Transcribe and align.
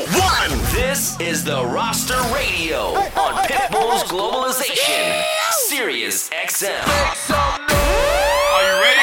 one. 0.00 0.50
This 0.72 1.18
is 1.20 1.44
the 1.44 1.64
Roster 1.64 2.20
Radio 2.34 2.78
on 3.16 3.44
Pitbull's 3.44 4.02
Globalization, 4.04 5.22
Sirius 5.68 6.28
XM. 6.30 6.82
Are 7.30 8.62
you 8.62 8.82
ready? 8.82 9.00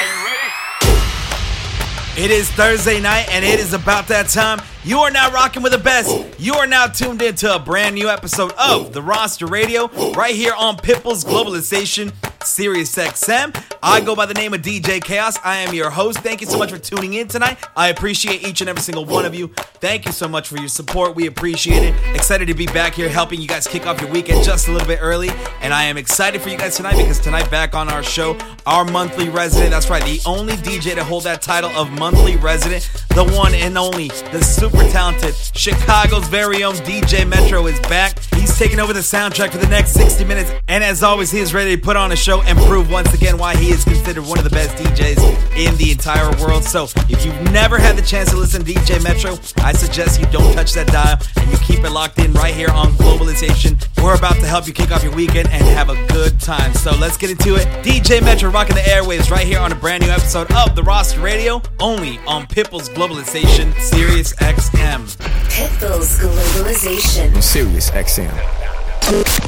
It 2.22 2.30
is 2.30 2.50
Thursday 2.52 3.00
night, 3.00 3.30
and 3.32 3.46
it 3.46 3.62
is 3.62 3.74
about 3.74 4.10
that 4.10 4.28
time. 4.28 4.62
You 4.84 5.00
are 5.00 5.12
now 5.12 5.32
rocking 5.32 5.64
with 5.64 5.72
the 5.72 5.78
best. 5.78 6.14
You 6.38 6.56
are 6.56 6.68
now 6.68 6.88
tuned 6.88 7.22
into 7.22 7.54
a 7.54 7.58
brand 7.58 7.96
new 7.96 8.10
episode 8.10 8.52
of 8.60 8.92
the 8.92 9.02
Roster 9.02 9.48
Radio 9.48 9.88
right 10.12 10.36
here 10.36 10.54
on 10.58 10.76
Pitbull's 10.76 11.24
Globalization, 11.24 12.12
Sirius 12.46 12.96
XM. 12.96 13.56
I 13.84 14.02
go 14.02 14.16
by 14.16 14.26
the 14.26 14.34
name 14.34 14.54
of 14.54 14.62
DJ 14.62 15.04
Chaos. 15.04 15.38
I 15.44 15.58
am 15.58 15.74
your 15.74 15.90
host. 15.90 16.20
Thank 16.20 16.42
you 16.42 16.48
so 16.48 16.58
much 16.58 16.72
for 16.72 16.78
tuning 16.78 17.14
in 17.14 17.28
tonight. 17.28 17.58
I 17.76 17.90
appreciate 17.90 18.48
each 18.48 18.62
and 18.62 18.70
every 18.70 18.82
single 18.82 19.06
one 19.06 19.26
of 19.26 19.34
you. 19.36 19.48
Thank 19.80 20.06
you 20.06 20.12
so 20.12 20.28
much 20.28 20.48
for 20.48 20.58
your 20.58 20.68
support. 20.68 21.16
We 21.16 21.28
appreciate 21.28 21.84
it. 21.84 22.16
Excited 22.16 22.48
to 22.48 22.54
be 22.54 22.66
back 22.68 22.94
here 22.94 23.10
helping 23.10 23.42
you 23.42 23.48
guys 23.48 23.68
kick 23.68 23.86
off 23.88 24.00
your 24.02 24.12
weekend 24.12 24.44
just 24.44 24.68
a 24.68 24.72
little 24.72 24.88
bit 24.88 25.00
early. 25.02 25.30
And 25.62 25.74
I 25.74 25.84
am 25.84 25.98
excited 25.98 26.42
for 26.42 26.50
you 26.50 26.58
guys 26.58 26.78
tonight 26.78 26.98
because 26.98 27.20
tonight, 27.20 27.50
back 27.50 27.74
on 27.74 27.90
our 27.90 28.04
show, 28.04 28.38
our 28.66 28.86
monthly 28.86 29.30
resident. 29.30 29.72
That's 29.72 29.90
right, 29.90 30.04
the 30.04 30.22
only 30.26 30.54
DJ 30.54 30.96
to 30.96 31.04
hold 31.04 31.24
that 31.24 31.42
title 31.42 31.70
of 31.72 31.92
monthly 31.92 32.38
resident, 32.38 32.90
the 33.10 33.26
one 33.36 33.54
and 33.54 33.78
only, 33.78 34.10
the 34.10 34.42
super 34.44 34.84
talented 34.90 35.36
Chicago's 35.54 36.28
very 36.28 36.64
own 36.64 36.76
DJ 36.76 37.28
Metro 37.28 37.68
is 37.68 37.80
back. 37.82 38.18
He's 38.36 38.58
taking 38.58 38.80
over 38.80 38.94
the 38.94 39.00
soundtrack 39.00 39.52
for 39.52 39.58
the 39.58 39.68
next 39.68 39.92
60 39.92 40.24
minutes. 40.26 40.52
And 40.68 40.84
as 40.84 41.04
always, 41.04 41.32
he 41.32 41.40
is 41.40 41.54
ready 41.54 41.76
to 41.76 41.82
put 41.82 41.96
on 41.96 42.12
a 42.12 42.16
show 42.16 42.31
and 42.40 42.58
prove 42.60 42.90
once 42.90 43.14
again 43.14 43.38
why 43.38 43.56
he 43.56 43.72
is 43.72 43.84
considered 43.84 44.26
one 44.26 44.38
of 44.38 44.46
the 44.46 44.50
best 44.50 44.78
DJs 44.78 45.58
in 45.58 45.76
the 45.78 45.92
entire 45.92 46.30
world. 46.38 46.64
So 46.64 46.86
if 47.10 47.26
you've 47.26 47.52
never 47.52 47.78
had 47.78 47.98
the 47.98 48.02
chance 48.02 48.30
to 48.30 48.38
listen 48.38 48.64
to 48.64 48.74
DJ 48.74 49.04
Metro, 49.04 49.38
I 49.58 49.74
suggest 49.74 50.22
you 50.22 50.26
don't 50.28 50.54
touch 50.54 50.72
that 50.74 50.88
dial 50.88 51.20
and 51.36 51.52
you 51.52 51.58
keep 51.58 51.84
it 51.84 51.92
locked 51.92 52.20
in 52.20 52.32
right 52.34 52.54
here 52.54 52.70
on 52.70 52.94
Globalization. 52.94 53.76
We're 54.02 54.16
about 54.16 54.36
to 54.36 54.46
help 54.46 54.66
you 54.66 54.74
kick 54.74 54.92
off 54.92 55.04
your 55.04 55.14
weekend 55.14 55.50
and 55.50 55.64
have 55.64 55.90
a 55.90 56.08
good 56.08 56.40
time. 56.40 56.74
So 56.74 56.92
let's 56.96 57.18
get 57.18 57.32
into 57.32 57.56
it. 57.56 57.68
DJ 57.84 58.24
Metro 58.24 58.50
rocking 58.50 58.76
the 58.76 58.82
airwaves 58.82 59.30
right 59.30 59.46
here 59.46 59.60
on 59.60 59.72
a 59.72 59.76
brand 59.76 60.04
new 60.04 60.10
episode 60.10 60.50
of 60.54 60.76
The 60.76 60.84
Roster 60.84 61.20
Radio, 61.20 61.62
only 61.80 62.20
on 62.20 62.48
Pitbull's 62.48 62.88
Globalization, 62.90 63.78
Sirius 63.82 64.34
XM. 64.34 65.18
Pitbull's 65.50 66.20
Globalization. 66.20 67.42
Sirius 67.44 67.92
XM. 67.92 69.41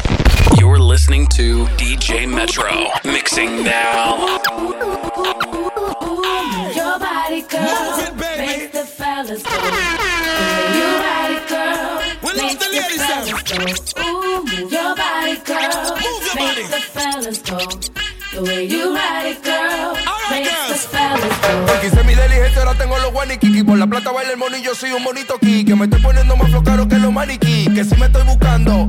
You're 0.64 0.80
listening 0.80 1.28
to 1.36 1.66
DJ 1.76 2.26
Metro, 2.26 2.72
mixing 3.04 3.66
now. 3.66 4.40
Your 6.74 6.98
body, 6.98 7.42
girl, 7.52 7.68
Move 7.68 8.00
it, 8.08 8.18
baby. 8.18 8.48
make 8.48 8.72
the 8.72 8.86
fellas 8.86 9.44
go. 9.44 9.52
The 9.52 9.60
way 9.60 10.72
you 10.80 10.88
ride 11.04 11.36
it, 11.36 11.50
girl, 11.50 12.00
We 12.24 12.32
make 12.32 12.48
love 12.48 12.60
the 12.60 12.70
ladies 12.80 13.04
fellas 13.04 13.92
go. 13.92 14.04
Ooh, 14.08 14.46
move 14.46 14.72
your 14.72 14.96
body, 14.96 15.36
girl, 15.44 15.98
Move 16.00 16.24
your 16.28 16.36
make 16.40 16.56
body. 16.56 16.64
the 16.72 16.82
fellas 16.96 17.40
go. 17.44 17.60
The 18.32 18.42
way 18.48 18.64
you 18.66 18.96
ride 18.96 19.28
it, 19.36 19.44
girl, 19.44 19.96
right, 20.00 20.32
makes 20.32 20.48
the 20.48 20.76
girls. 20.76 20.86
fellas 20.96 21.38
go. 21.44 21.66
Porque 21.68 21.88
hice 21.88 22.04
mi 22.06 22.16
diligencia, 22.16 22.62
ahora 22.62 22.78
tengo 22.78 22.98
los 23.00 23.12
guaniquiqui. 23.12 23.64
Por 23.66 23.78
la 23.78 23.86
plata 23.86 24.12
baila 24.14 24.32
el 24.32 24.38
mono 24.38 24.56
y 24.56 24.62
yo 24.62 24.74
soy 24.74 24.94
un 24.94 25.04
bonito. 25.04 25.38
Que 25.40 25.76
me 25.76 25.84
estoy 25.84 26.00
poniendo 26.00 26.38
más 26.38 26.50
flow 26.50 26.64
caro 26.64 26.88
que 26.88 26.98
los 27.00 27.12
maniquí. 27.12 27.68
Que 27.76 27.84
si 27.84 27.98
me 27.98 28.06
estoy 28.06 28.24
buscando. 28.24 28.88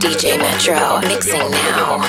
DJ 0.00 0.38
Metro, 0.38 1.00
mixing 1.00 1.50
now. 1.50 2.00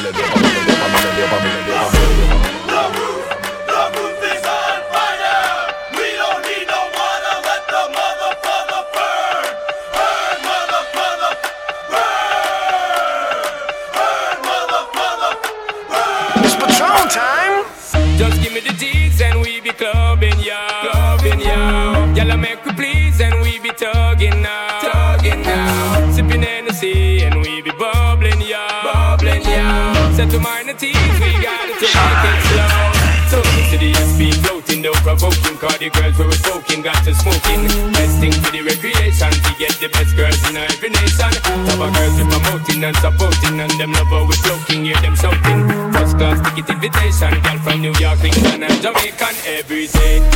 To 30.33 30.39
minor 30.39 30.73
teeth, 30.73 30.97
we 31.21 31.29
gotta 31.45 31.77
take 31.77 31.93
it 31.93 32.41
slow. 32.49 32.89
So 33.29 33.37
to 33.69 33.75
the 33.77 33.93
SP 33.93 34.33
floating, 34.41 34.81
no 34.81 34.91
provoking. 35.05 35.57
Cause 35.61 35.77
the 35.77 35.89
girls 35.93 36.17
we 36.17 36.25
were 36.25 36.41
smoking, 36.41 36.81
got 36.81 36.97
to 37.05 37.13
smoking. 37.13 37.69
Best 37.93 38.17
thing 38.17 38.33
for 38.41 38.49
the 38.49 38.65
recreation, 38.65 39.29
to 39.29 39.51
get 39.61 39.77
the 39.77 39.89
best 39.93 40.17
girls 40.17 40.41
in 40.49 40.57
every 40.57 40.89
nation. 40.89 41.31
Top 41.69 41.85
of 41.85 41.93
girls 41.93 42.17
we 42.17 42.25
promoting 42.25 42.81
and 42.83 42.97
supporting, 42.97 43.59
and 43.61 43.73
them 43.77 43.93
love 43.93 44.09
how 44.09 44.25
we 44.25 44.33
floating, 44.41 44.85
hear 44.85 44.97
them 45.05 45.15
shouting. 45.15 45.69
First 45.93 46.17
class 46.17 46.41
ticket 46.41 46.69
invitation, 46.69 47.29
girl 47.45 47.59
from 47.61 47.81
New 47.81 47.93
York, 48.01 48.23
England, 48.25 48.63
and 48.65 48.81
Jamaican 48.81 49.35
every 49.45 49.85
day. 49.85 50.32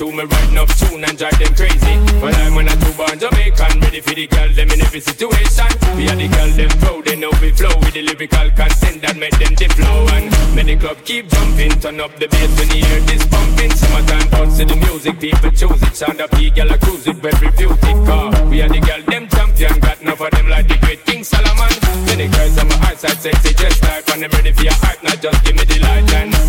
And 0.00 0.10
to 0.10 0.16
me 0.16 0.24
run 0.24 0.58
up 0.58 0.68
tune 0.76 1.04
and 1.04 1.16
drive 1.18 1.38
them 1.38 1.54
crazy. 1.54 1.94
But 2.20 2.34
I'm 2.38 2.54
when 2.54 2.68
I 2.68 2.74
do 2.76 2.92
born 2.92 3.18
Jamaican, 3.18 3.80
ready 3.80 4.00
for 4.00 4.14
the 4.14 4.26
girl 4.26 4.48
them 4.52 4.70
in 4.70 4.80
every 4.80 5.00
situation. 5.00 5.68
We 5.96 6.08
are 6.08 6.16
the 6.16 6.28
girl 6.28 6.50
them 6.56 6.70
proud, 6.80 7.04
they 7.04 7.16
know 7.16 7.30
we 7.40 7.52
flow 7.52 7.74
with 7.80 7.94
the 7.94 8.02
lyrical 8.02 8.50
content 8.56 9.02
that 9.02 9.16
make 9.16 9.36
them 9.38 9.54
the 9.54 9.68
flow. 9.76 10.06
And 10.16 10.56
many 10.56 10.76
club 10.76 10.98
keep 11.04 11.28
jumping, 11.28 11.72
turn 11.80 12.00
up 12.00 12.16
the 12.16 12.28
bass 12.28 12.50
when 12.58 12.68
you 12.76 12.84
hear 12.84 13.00
this 13.00 13.26
pumping. 13.26 13.70
Summertime 13.72 14.28
bounce 14.30 14.58
to 14.58 14.64
the 14.64 14.76
music, 14.76 15.20
people 15.20 15.50
choose 15.50 15.82
it. 15.82 15.94
Sound 15.94 16.20
up, 16.20 16.30
the 16.30 16.50
girl, 16.50 16.72
I 16.72 16.78
cruise 16.78 17.06
it, 17.06 17.16
very 17.16 17.50
beauty 17.56 17.92
car. 18.06 18.30
We 18.48 18.62
are 18.62 18.68
the 18.68 18.80
girl 18.80 19.02
them 19.04 19.28
champion, 19.28 19.80
got 19.80 20.00
enough 20.00 20.20
of 20.20 20.30
them 20.30 20.48
like 20.48 20.68
the 20.68 20.76
great 20.80 21.04
King 21.04 21.24
Solomon. 21.24 21.72
Many 22.06 22.28
girls 22.28 22.56
on 22.58 22.68
my 22.68 22.76
eyesight, 22.88 23.20
sexy, 23.20 23.52
just 23.54 23.82
like 23.82 24.06
when 24.08 24.24
I'm 24.24 24.30
ready 24.30 24.52
for 24.52 24.64
your 24.64 24.78
heart, 24.80 25.02
now 25.02 25.14
just 25.16 25.44
give 25.44 25.56
me 25.56 25.64
the 25.64 25.78
light 25.80 26.08
and 26.14 26.39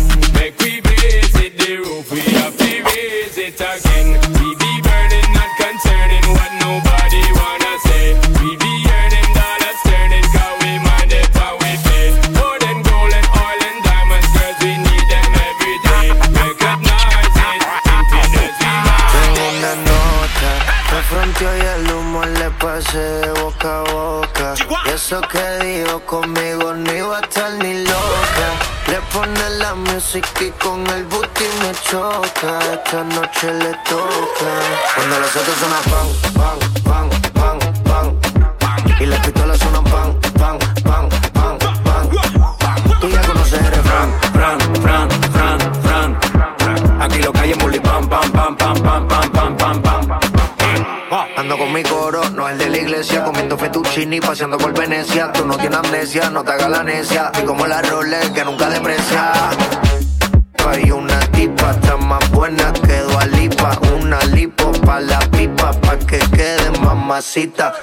Tú 55.02 55.44
no 55.44 55.56
tienes 55.56 55.78
amnesia, 55.78 56.30
no 56.30 56.44
te 56.44 56.52
hagas 56.52 56.70
la 56.70 56.84
necia. 56.84 57.32
Y 57.42 57.44
como 57.44 57.66
la 57.66 57.82
Rolex 57.82 58.30
que 58.30 58.44
nunca 58.44 58.68
deprecia. 58.70 59.32
Hay 60.64 60.92
una 60.92 61.18
tipa, 61.32 61.72
está 61.72 61.96
más 61.96 62.30
buena 62.30 62.72
que 62.72 63.00
Dualipa. 63.00 63.78
Una 64.00 64.20
lipo 64.26 64.70
pa' 64.86 65.00
la 65.00 65.18
pipa, 65.18 65.72
pa' 65.72 65.98
que 65.98 66.18
quede 66.18 66.70
mamacita. 66.80 67.74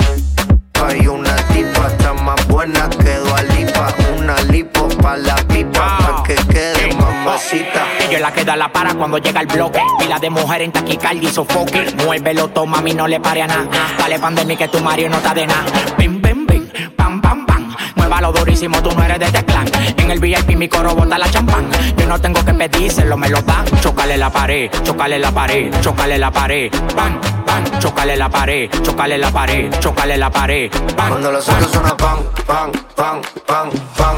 Hay 0.82 1.08
una 1.08 1.36
tipa, 1.48 1.88
está 1.88 2.14
más 2.14 2.48
buena 2.48 2.90
que 2.90 3.16
Dualipa. 3.18 3.94
Una 4.18 4.40
lipo 4.44 4.88
pa' 4.88 5.18
la 5.18 5.36
pipa, 5.36 5.98
pa' 5.98 6.24
que 6.24 6.36
quede 6.36 6.96
mamacita. 6.96 7.86
Es 8.10 8.22
la 8.22 8.32
que 8.32 8.46
da 8.46 8.56
la 8.56 8.72
para 8.72 8.94
cuando 8.94 9.18
llega 9.18 9.42
el 9.42 9.48
bloque. 9.48 9.82
Pila 10.00 10.20
de 10.20 10.30
mujer 10.30 10.62
en 10.62 10.72
taquicardia 10.72 11.30
y 11.30 11.34
sofoque. 11.34 11.94
Muévelo, 12.06 12.48
toma, 12.48 12.78
mami, 12.78 12.94
no 12.94 13.08
le 13.08 13.20
pare 13.20 13.42
a 13.42 13.48
nada. 13.48 13.68
Dale 13.98 14.20
pandemia 14.20 14.56
que 14.56 14.70
tu 14.70 14.80
Mario 14.80 15.10
no 15.10 15.18
está 15.18 15.34
de 15.34 15.48
nada 15.48 15.66
perreando 18.30 18.40
durísimo, 18.40 18.82
tú 18.82 18.92
no 18.92 19.04
eres 19.04 19.20
de 19.20 19.26
este 19.26 19.46
clan. 19.46 19.68
En 19.98 20.12
el 20.12 20.20
VIP 20.20 20.56
mi 20.56 20.68
coro 20.68 20.96
bota 20.96 21.18
la 21.18 21.30
champán. 21.30 21.70
Yo 21.98 22.08
no 22.08 22.20
tengo 22.20 22.44
que 22.44 22.54
pedírselo, 22.54 23.18
me 23.18 23.30
lo 23.30 23.42
dan. 23.42 23.66
Chocale 23.82 24.18
la 24.18 24.30
pared, 24.30 24.70
chocale 24.84 25.20
la 25.20 25.32
pared, 25.32 25.74
chocale 25.82 26.18
la 26.18 26.32
pared. 26.32 26.72
Pan, 26.96 27.20
pan, 27.46 27.80
chocale 27.80 28.16
la 28.16 28.30
pared, 28.30 28.70
chocale 28.84 29.18
la 29.18 29.32
pared, 29.32 29.80
chocale 29.80 30.18
la 30.18 30.30
pared. 30.30 30.72
Pan, 30.96 31.10
Cuando 31.10 31.32
los 31.32 31.46
celos 31.46 31.72
suenan 31.72 31.98
pan, 31.98 32.20
pan, 32.46 32.72
pan, 32.96 33.22
pan, 33.46 33.70
pan. 33.98 34.16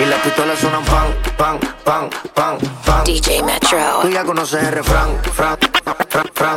Y 0.00 0.04
las 0.04 0.20
pistolas 0.20 0.58
suenan 0.58 0.84
pan, 0.84 1.06
pan, 1.36 1.58
pan, 1.84 2.10
pan, 2.34 2.58
pan. 2.84 3.04
DJ 3.04 3.42
Metro. 3.42 4.08
Ya 4.10 4.24
conoces 4.24 4.62
el 4.62 4.72
refrán, 4.72 5.08
fran, 5.32 5.58
fran. 6.34 6.56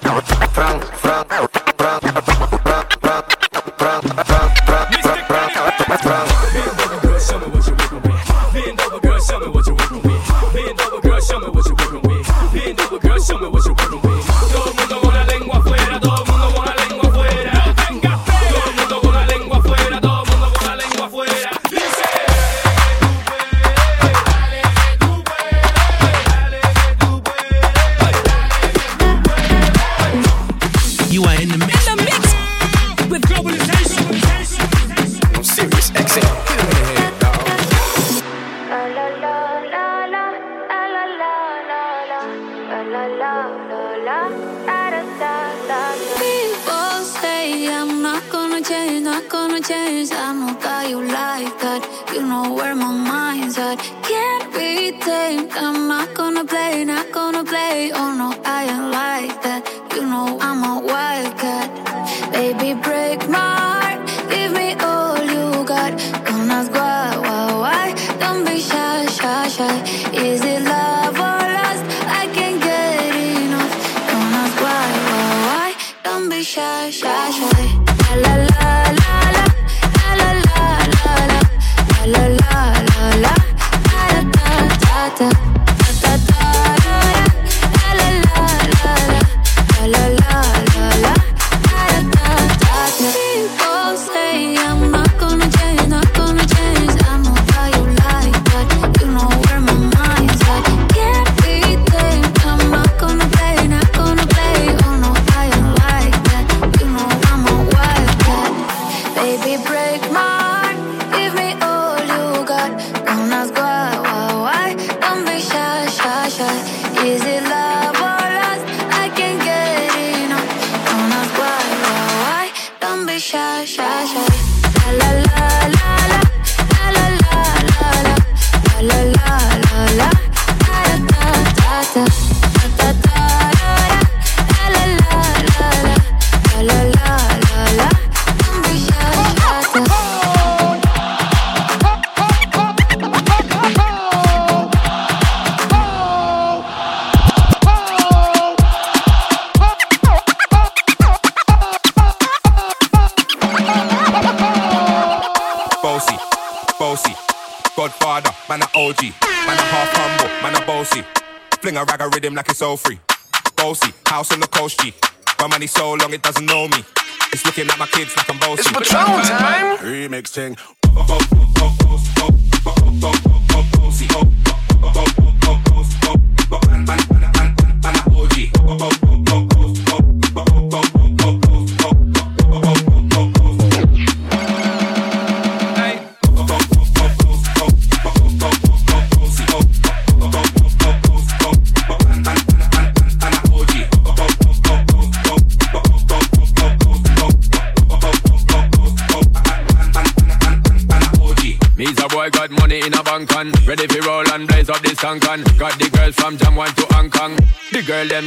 Thing. 170.31 170.80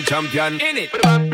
Champion. 0.04 0.60
In 0.60 0.76
it 0.76 1.33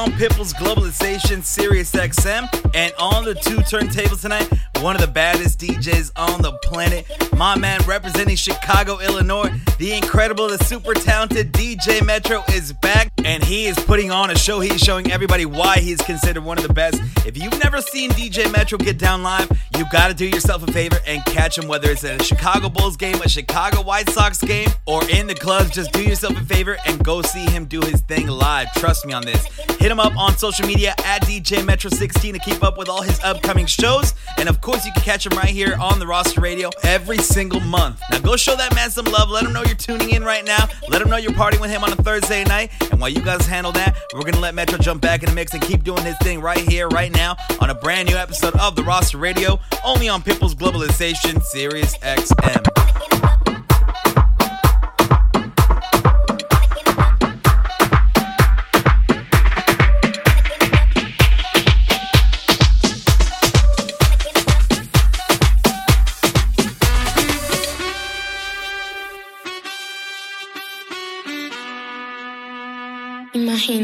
on 0.00 0.10
Pitbull's 0.12 0.54
Globalization 0.54 1.44
Sirius 1.44 1.92
XM. 1.92 2.48
And 2.74 2.94
on 2.98 3.24
the 3.24 3.34
two 3.34 3.56
turntables 3.56 4.22
tonight, 4.22 4.48
one 4.80 4.94
of 4.94 5.02
the 5.02 5.06
baddest 5.06 5.60
DJs 5.60 6.12
on 6.16 6.40
the 6.40 6.52
planet. 6.62 7.06
My 7.36 7.54
man 7.58 7.82
representing 7.86 8.36
Chicago, 8.36 8.98
Illinois, 9.00 9.50
the 9.80 9.94
incredible, 9.94 10.46
the 10.46 10.62
super 10.64 10.92
talented 10.92 11.52
DJ 11.52 12.04
Metro 12.04 12.44
is 12.52 12.70
back 12.70 13.10
and 13.24 13.42
he 13.42 13.64
is 13.64 13.78
putting 13.78 14.10
on 14.10 14.30
a 14.30 14.36
show. 14.36 14.60
He's 14.60 14.78
showing 14.78 15.10
everybody 15.10 15.46
why 15.46 15.78
he's 15.78 16.02
considered 16.02 16.44
one 16.44 16.58
of 16.58 16.68
the 16.68 16.74
best. 16.74 17.00
If 17.26 17.38
you've 17.38 17.58
never 17.62 17.80
seen 17.80 18.10
DJ 18.10 18.52
Metro 18.52 18.76
get 18.76 18.98
down 18.98 19.22
live, 19.22 19.50
you 19.78 19.86
got 19.90 20.08
to 20.08 20.14
do 20.14 20.26
yourself 20.26 20.68
a 20.68 20.70
favor 20.70 20.98
and 21.06 21.24
catch 21.24 21.56
him, 21.56 21.66
whether 21.66 21.90
it's 21.90 22.04
at 22.04 22.20
a 22.20 22.24
Chicago 22.24 22.68
Bulls 22.68 22.98
game, 22.98 23.22
a 23.22 23.28
Chicago 23.28 23.80
White 23.82 24.10
Sox 24.10 24.42
game, 24.42 24.68
or 24.86 25.02
in 25.08 25.26
the 25.26 25.34
clubs. 25.34 25.70
Just 25.70 25.92
do 25.92 26.02
yourself 26.02 26.38
a 26.38 26.44
favor 26.44 26.76
and 26.86 27.02
go 27.02 27.22
see 27.22 27.46
him 27.46 27.64
do 27.64 27.80
his 27.80 28.02
thing 28.02 28.26
live. 28.26 28.70
Trust 28.74 29.06
me 29.06 29.14
on 29.14 29.24
this. 29.24 29.42
Hit 29.78 29.90
him 29.90 29.98
up 29.98 30.14
on 30.14 30.36
social 30.36 30.66
media 30.66 30.94
at 31.06 31.22
DJ 31.22 31.64
Metro 31.64 31.88
16 31.88 32.34
to 32.34 32.40
keep 32.40 32.62
up 32.62 32.76
with 32.76 32.90
all 32.90 33.00
his 33.00 33.18
upcoming 33.20 33.64
shows. 33.64 34.12
And 34.36 34.46
of 34.46 34.60
course, 34.60 34.84
you 34.84 34.92
can 34.92 35.02
catch 35.04 35.24
him 35.24 35.38
right 35.38 35.48
here 35.48 35.74
on 35.80 35.98
the 35.98 36.06
roster 36.06 36.42
radio 36.42 36.68
every 36.82 37.16
single 37.16 37.60
month. 37.60 38.02
Now 38.10 38.18
go 38.18 38.36
show 38.36 38.56
that 38.56 38.74
man 38.74 38.90
some 38.90 39.06
love. 39.06 39.30
Let 39.30 39.46
him 39.46 39.54
know 39.54 39.69
you're 39.70 39.76
tuning 39.76 40.10
in 40.10 40.24
right 40.24 40.44
now. 40.44 40.68
Let 40.88 41.00
him 41.00 41.08
know 41.08 41.16
you're 41.16 41.30
partying 41.30 41.60
with 41.60 41.70
him 41.70 41.84
on 41.84 41.92
a 41.92 41.96
Thursday 41.96 42.42
night. 42.42 42.72
And 42.90 43.00
while 43.00 43.08
you 43.08 43.20
guys 43.20 43.46
handle 43.46 43.70
that, 43.72 43.96
we're 44.12 44.22
gonna 44.22 44.40
let 44.40 44.54
Metro 44.54 44.76
jump 44.78 45.00
back 45.00 45.22
in 45.22 45.28
the 45.28 45.34
mix 45.34 45.54
and 45.54 45.62
keep 45.62 45.84
doing 45.84 46.04
his 46.04 46.18
thing 46.18 46.40
right 46.40 46.58
here, 46.68 46.88
right 46.88 47.12
now, 47.12 47.36
on 47.60 47.70
a 47.70 47.74
brand 47.74 48.08
new 48.08 48.16
episode 48.16 48.56
of 48.56 48.74
the 48.74 48.82
roster 48.82 49.18
radio, 49.18 49.60
only 49.84 50.08
on 50.08 50.22
Pitbull's 50.22 50.56
Globalization 50.56 51.40
Sirius 51.42 51.96
XM. 51.98 52.89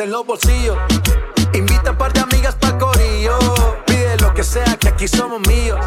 En 0.00 0.12
los 0.12 0.24
bolsillos. 0.24 0.78
Invita 1.54 1.90
a 1.90 1.98
par 1.98 2.12
de 2.12 2.20
amigas 2.20 2.54
para 2.54 2.78
corillo. 2.78 3.36
Pide 3.84 4.16
lo 4.18 4.32
que 4.32 4.44
sea 4.44 4.76
que 4.76 4.90
aquí 4.90 5.08
somos 5.08 5.40
míos. 5.48 5.80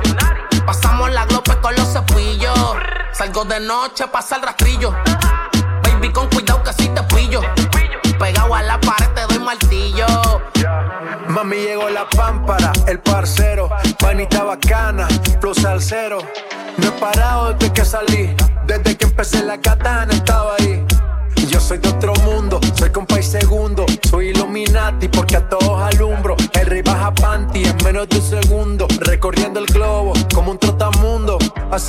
Pasamos 0.65 1.11
la 1.11 1.25
glope 1.25 1.55
con 1.61 1.73
los 1.75 1.87
cepillos. 1.93 2.59
Salgo 3.13 3.45
de 3.45 3.61
noche, 3.61 4.05
pasa 4.09 4.35
el 4.35 4.41
rastrillo. 4.41 4.93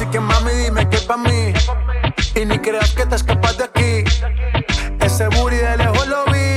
Así 0.03 0.11
que 0.11 0.19
mami 0.19 0.51
dime 0.55 0.89
que 0.91 0.99
pa' 0.99 1.17
mí, 1.17 1.53
y 2.35 2.45
ni 2.45 2.59
creas 2.59 2.91
que 2.91 3.07
te 3.07 3.15
escapas 3.15 3.57
de 3.57 3.65
aquí. 3.65 4.05
Ese 4.99 5.29
booty 5.29 5.55
de 5.55 5.77
lejos 5.77 6.09
lo 6.09 6.25
vi, 6.25 6.57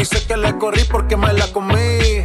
y 0.00 0.04
sé 0.04 0.24
que 0.28 0.36
le 0.36 0.56
corrí 0.58 0.84
porque 0.84 1.16
me 1.16 1.32
la 1.32 1.48
comí. 1.48 2.24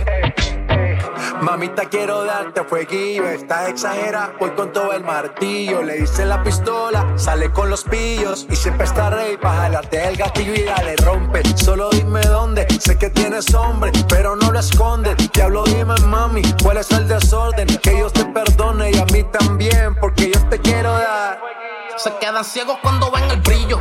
Mamita, 1.41 1.85
quiero 1.85 2.25
darte 2.25 2.63
fueguillo. 2.65 3.27
Estás 3.29 3.69
exagera, 3.69 4.33
voy 4.39 4.51
con 4.51 4.71
todo 4.71 4.93
el 4.93 5.03
martillo. 5.03 5.81
Le 5.81 6.03
hice 6.03 6.25
la 6.25 6.43
pistola, 6.43 7.13
sale 7.15 7.49
con 7.51 7.69
los 7.69 7.83
pillos. 7.85 8.45
Y 8.49 8.55
siempre 8.55 8.85
está 8.85 9.09
rey 9.09 9.37
para 9.37 9.61
jalarte 9.61 10.07
el 10.07 10.17
gatillo 10.17 10.53
y 10.53 10.63
dale 10.63 10.95
rompe. 10.97 11.41
Solo 11.55 11.89
dime 11.91 12.21
dónde, 12.21 12.48
sé 12.79 12.97
que 12.97 13.09
tienes 13.09 13.53
hombre, 13.53 13.91
pero 14.07 14.35
no 14.35 14.51
lo 14.51 14.59
escondes. 14.59 15.15
Diablo, 15.33 15.63
dime 15.65 15.95
mami, 16.05 16.41
cuál 16.63 16.77
es 16.77 16.91
el 16.91 17.07
desorden. 17.07 17.67
Que 17.67 17.91
Dios 17.91 18.13
te 18.13 18.25
perdone 18.25 18.91
y 18.91 18.97
a 18.97 19.05
mí 19.05 19.23
también, 19.23 19.95
porque 19.99 20.31
yo 20.31 20.39
te 20.49 20.59
quiero 20.59 20.91
dar. 20.91 21.39
Se 21.97 22.15
quedan 22.17 22.45
ciegos 22.45 22.77
cuando 22.81 23.11
ven 23.11 23.29
el 23.29 23.41
brillo. 23.41 23.79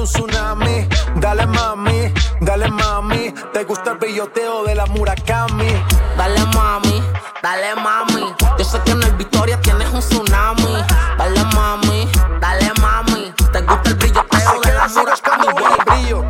un 0.00 0.06
tsunami. 0.06 0.88
Dale 1.16 1.46
mami, 1.46 2.12
dale 2.40 2.68
mami. 2.68 3.32
Te 3.52 3.64
gusta 3.64 3.92
el 3.92 3.98
billoteo 3.98 4.64
de 4.64 4.74
la 4.74 4.86
Murakami. 4.86 5.72
Dale 6.16 6.44
mami, 6.54 7.02
dale 7.42 7.74
mami. 7.76 8.34
Yo 8.58 8.64
sé 8.64 8.80
que 8.84 8.92
en 8.92 9.02
el 9.02 9.12
Victoria 9.12 9.60
tienes 9.60 9.88
un 9.92 10.00
tsunami. 10.00 10.84
Dale 11.18 11.44
mami, 11.54 12.08
dale 12.40 12.72
mami. 12.80 13.32
Te 13.52 13.60
gusta 13.60 13.90
el 13.90 13.96
billoteo 13.96 14.60
de 14.60 14.72
la 14.72 14.88
Murakami. 14.88 15.46
brillo. 15.86 16.24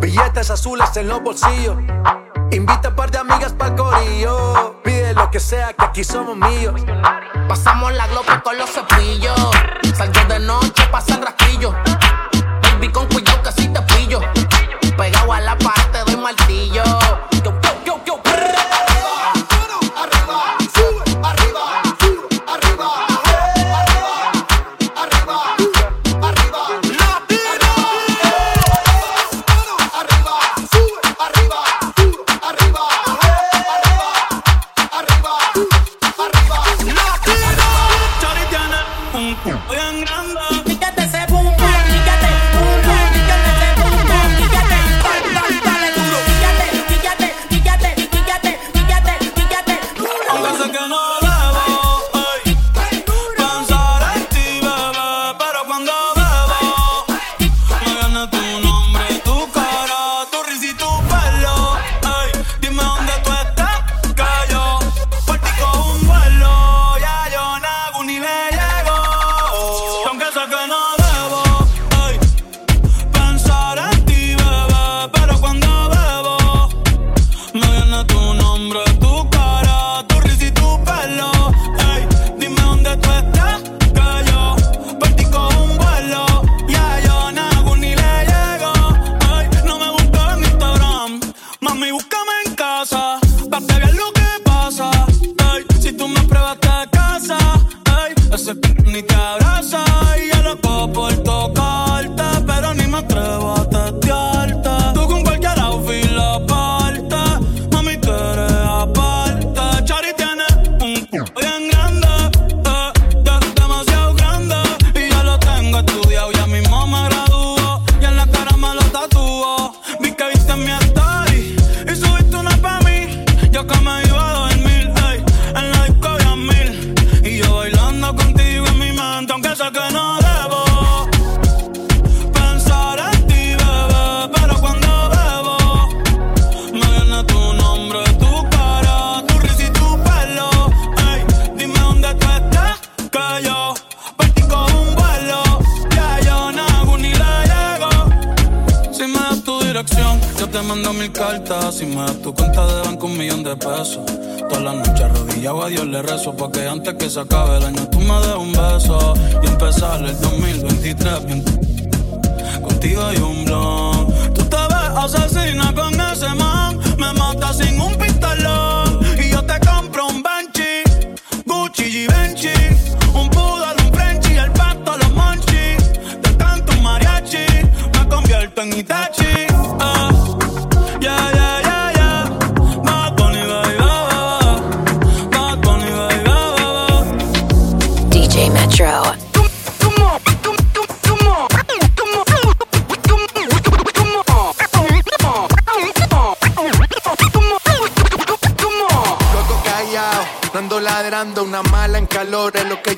Billetes 0.00 0.50
azules 0.50 0.96
en 0.96 1.08
los 1.08 1.22
bolsillos. 1.22 1.76
Invita 2.50 2.88
a 2.88 2.96
par 2.96 3.10
de 3.10 3.18
amigas 3.18 3.52
pa'l 3.52 3.74
corillo. 3.74 4.80
Pide 4.82 5.12
lo 5.12 5.30
que 5.30 5.40
sea, 5.40 5.72
que 5.72 5.84
aquí 5.84 6.04
somos 6.04 6.36
míos. 6.36 6.80
Pasamos 7.48 7.92
la 7.92 8.06
glopa 8.08 8.42
con 8.42 8.56
los 8.56 8.70
cepillos. 8.70 9.53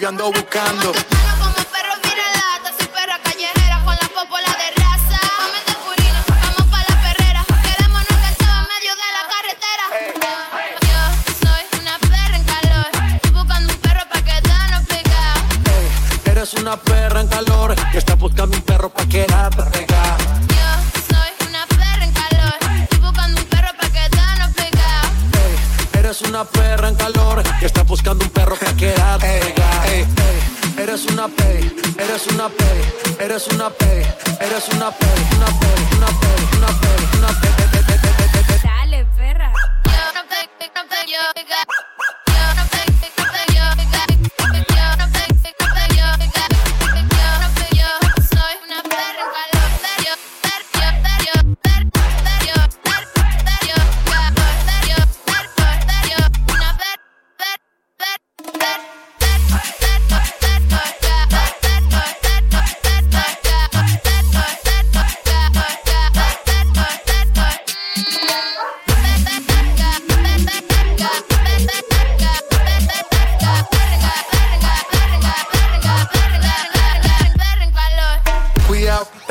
yo 0.07 0.11
ando 0.11 0.31
buscando. 0.31 1.16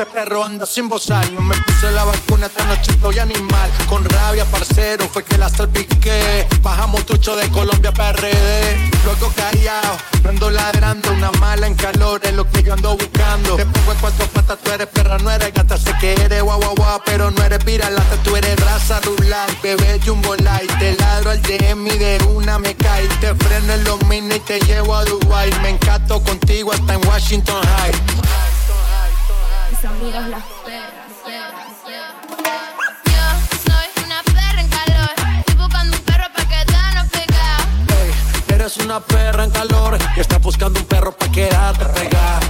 Perro 0.04 0.44
anda 0.44 0.66
sin 0.66 0.88
bozar. 0.88 1.30
No 1.32 1.40
me 1.40 1.56
puse 1.62 1.90
la 1.90 2.04
vacuna, 2.04 2.46
esta 2.46 2.64
noche 2.66 2.92
estoy 2.92 3.18
animal. 3.18 3.70
Con 3.88 4.04
rabia, 4.04 4.44
parcero, 4.46 5.08
fue 5.12 5.24
que 5.24 5.38
la 5.38 5.48
salpiqué. 5.48 6.46
Bajamos 6.62 7.04
tucho 7.06 7.36
de 7.36 7.48
Colombia 7.50 7.92
PRD. 7.92 8.90
Luego 9.04 9.32
callado, 9.34 9.96
ando 10.28 10.50
ladrando. 10.50 11.12
Una 11.12 11.30
mala 11.32 11.66
en 11.66 11.74
calor 11.74 12.20
es 12.24 12.32
lo 12.34 12.48
que 12.50 12.62
yo 12.62 12.74
ando 12.74 12.96
buscando. 12.96 13.56
Te 13.56 13.66
pongo 13.66 13.92
en 13.92 13.98
cuatro 13.98 14.26
patas, 14.26 14.58
tú 14.62 14.70
eres 14.70 14.86
perra, 14.88 15.18
no 15.18 15.30
eres 15.30 15.52
gata. 15.52 15.78
Sé 15.78 15.92
que 16.00 16.12
eres 16.12 16.42
guau 16.42 16.60
guau 16.60 16.74
guau, 16.74 17.00
pero 17.04 17.30
no 17.30 17.42
eres 17.42 17.62
piralata. 17.64 18.16
Tú 18.22 18.36
eres 18.36 18.58
raza 18.60 19.00
rular, 19.00 19.48
bebé 19.62 20.00
jumbo 20.04 20.34
light. 20.36 20.70
Te 20.78 20.96
ladro 20.96 21.30
al 21.30 21.42
DM 21.42 21.86
y 21.86 21.98
de 21.98 22.18
una 22.34 22.58
me 22.58 22.74
cae. 22.74 23.06
Te 23.20 23.34
freno 23.34 23.72
en 23.72 23.84
los 23.84 24.02
mini 24.06 24.36
y 24.36 24.40
te 24.40 24.60
llevo 24.60 24.94
a 24.94 25.04
Dubai. 25.04 25.50
Me 25.62 25.70
encanto 25.70 26.22
contigo 26.22 26.72
hasta 26.72 26.94
en 26.94 27.06
Washington 27.06 27.62
High. 27.62 28.45
Amigas 30.00 30.28
las 30.28 30.44
perras. 30.64 31.06
Soy 33.64 34.04
una 34.04 34.22
perra 34.24 34.60
en 34.60 34.68
calor. 34.68 35.10
Estoy 35.38 35.56
buscando 35.56 35.96
un 35.96 36.02
perro 36.02 36.24
pa' 36.34 36.44
quedarnos 36.48 37.06
pegados. 37.08 37.66
Ey, 37.88 38.54
eres 38.54 38.76
una 38.76 39.00
perra 39.00 39.44
en 39.44 39.50
calor 39.50 39.98
y 40.16 40.20
estás 40.20 40.40
buscando 40.42 40.80
un 40.80 40.86
perro 40.86 41.12
pa' 41.12 41.30
quedarte 41.30 41.86
pegada. 41.86 42.40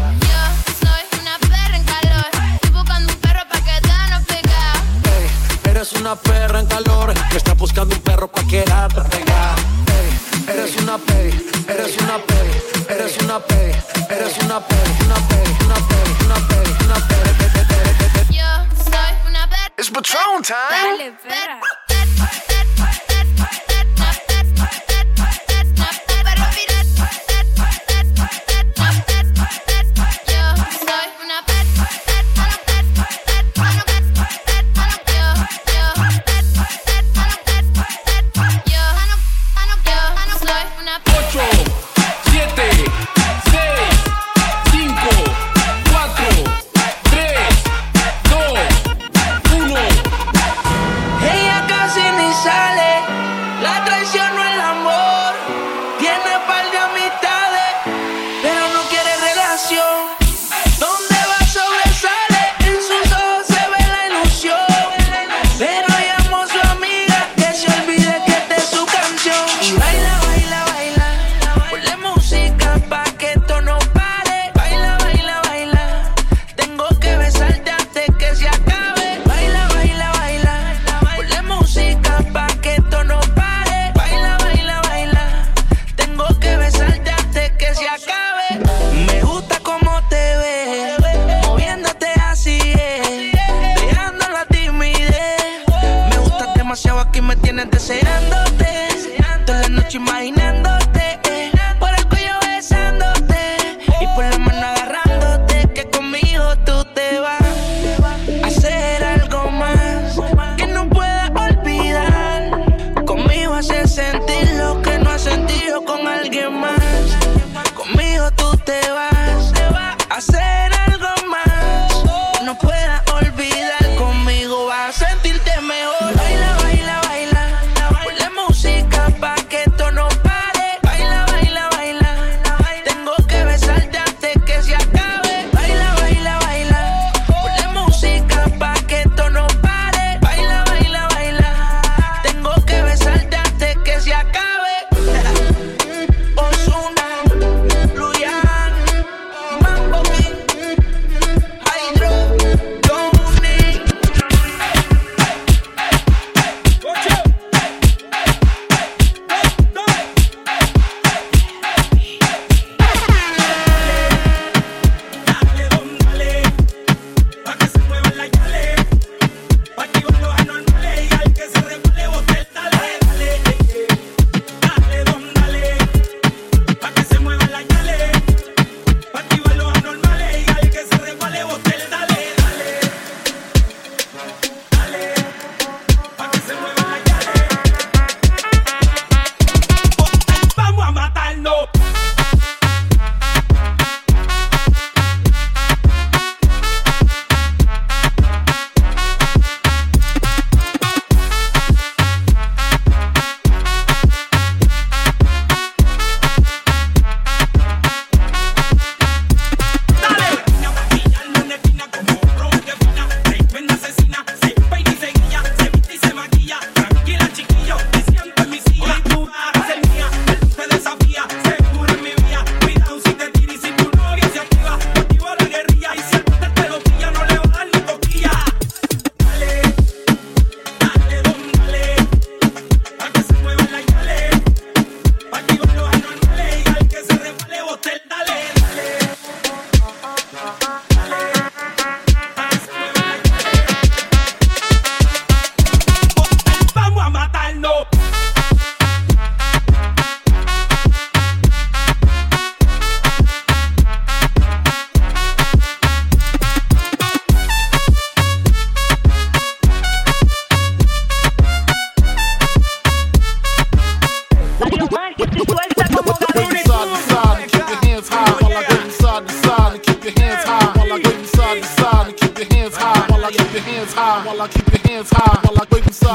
Soy 0.80 1.20
una 1.20 1.38
perra 1.38 1.76
en 1.76 1.84
calor. 1.84 2.26
Estoy 2.54 2.70
buscando 2.72 3.12
un 3.12 3.20
perro 3.20 3.42
pa' 3.48 3.60
quedarnos 3.60 4.22
pegados. 4.24 4.82
Ey, 5.04 5.70
eres 5.70 5.92
una 5.92 6.16
perra 6.16 6.58
en 6.60 6.66
calor 6.66 7.14
y 7.30 7.36
estás 7.36 7.56
buscando 7.56 7.94
un 7.94 8.02
perro 8.02 8.26
pa' 8.26 8.42
quedarte 8.42 9.02
pegada. 9.02 9.54
Ey, 9.86 10.52
eres 10.52 10.76
una 10.78 10.98
pey, 10.98 11.30
eres 11.68 11.96
una 11.98 12.18
pey, 12.18 12.62
eres 12.88 13.18
una 13.22 13.38
pey, 13.38 13.72
eres 14.10 14.38
una 14.42 14.60
pey, 14.66 14.96
una 15.04 15.14
pey, 15.28 15.56
una 15.64 15.74
pey, 15.76 16.55
una 16.96 17.08
pey. 17.08 18.26
Yo 18.30 18.50
soy 18.84 19.14
una 19.28 19.48
perra. 19.48 19.72
It's 19.78 19.90
Patron 19.90 20.42
time. 20.42 20.98
Dale, 20.98 21.16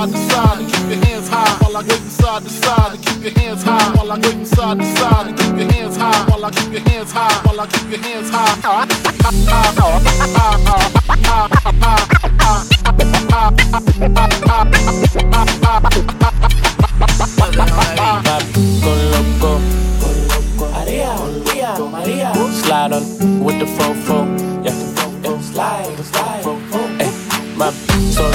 side 0.02 0.14
to 0.14 0.18
side 0.34 0.58
and 0.60 0.68
keep 0.72 0.90
your 0.90 1.06
hands 1.06 1.28
high. 1.28 1.58
While 1.62 1.78
I 1.78 1.82
wave 1.82 2.00
from 2.00 2.10
side 2.10 2.44
to 2.44 2.50
side 2.50 2.94
and 2.94 3.06
keep 3.06 3.24
your 3.24 3.34
hands 3.40 3.64
high. 3.64 3.94
While 3.96 4.12
I 4.12 4.16
wave 4.16 4.34
from 4.34 4.46
side 4.46 4.80
to 4.80 4.86
side 4.98 5.28
and 5.28 5.38
keep 5.38 5.56
your 5.58 5.72
hands 5.72 5.98
high. 5.98 6.26
While 6.30 6.46
I 6.46 6.50
keep 6.50 6.72
your 6.72 6.82
hands 6.82 7.12
high. 7.12 7.42
While 7.46 7.60
I 7.60 7.68
keep 7.68 7.90
your 7.90 8.00
hands 8.00 8.30
high. 8.32 8.62
Go. 19.40 19.52
Slide 22.52 22.94
on 22.94 23.44
with 23.44 23.60
the 23.60 23.66
fofo. 23.66 24.18
Yeah, 24.66 24.74
slide, 25.42 25.98
slide. 26.00 26.46
My 27.58 27.70
so 27.70 28.31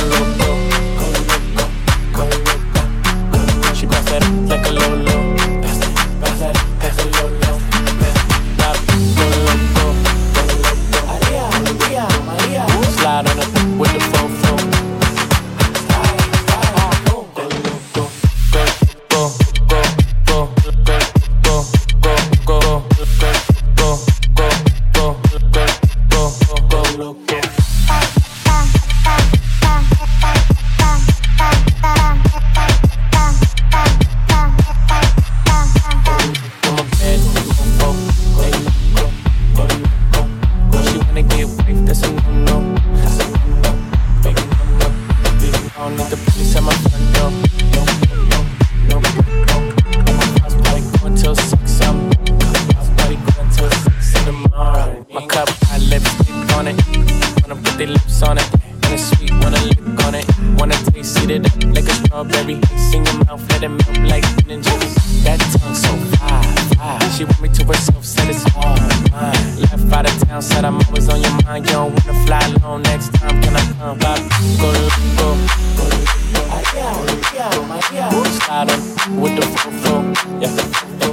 Started 77.87 78.81
with 79.17 79.37
the 79.37 79.43
flow, 79.47 80.13
yeah. 80.41 81.06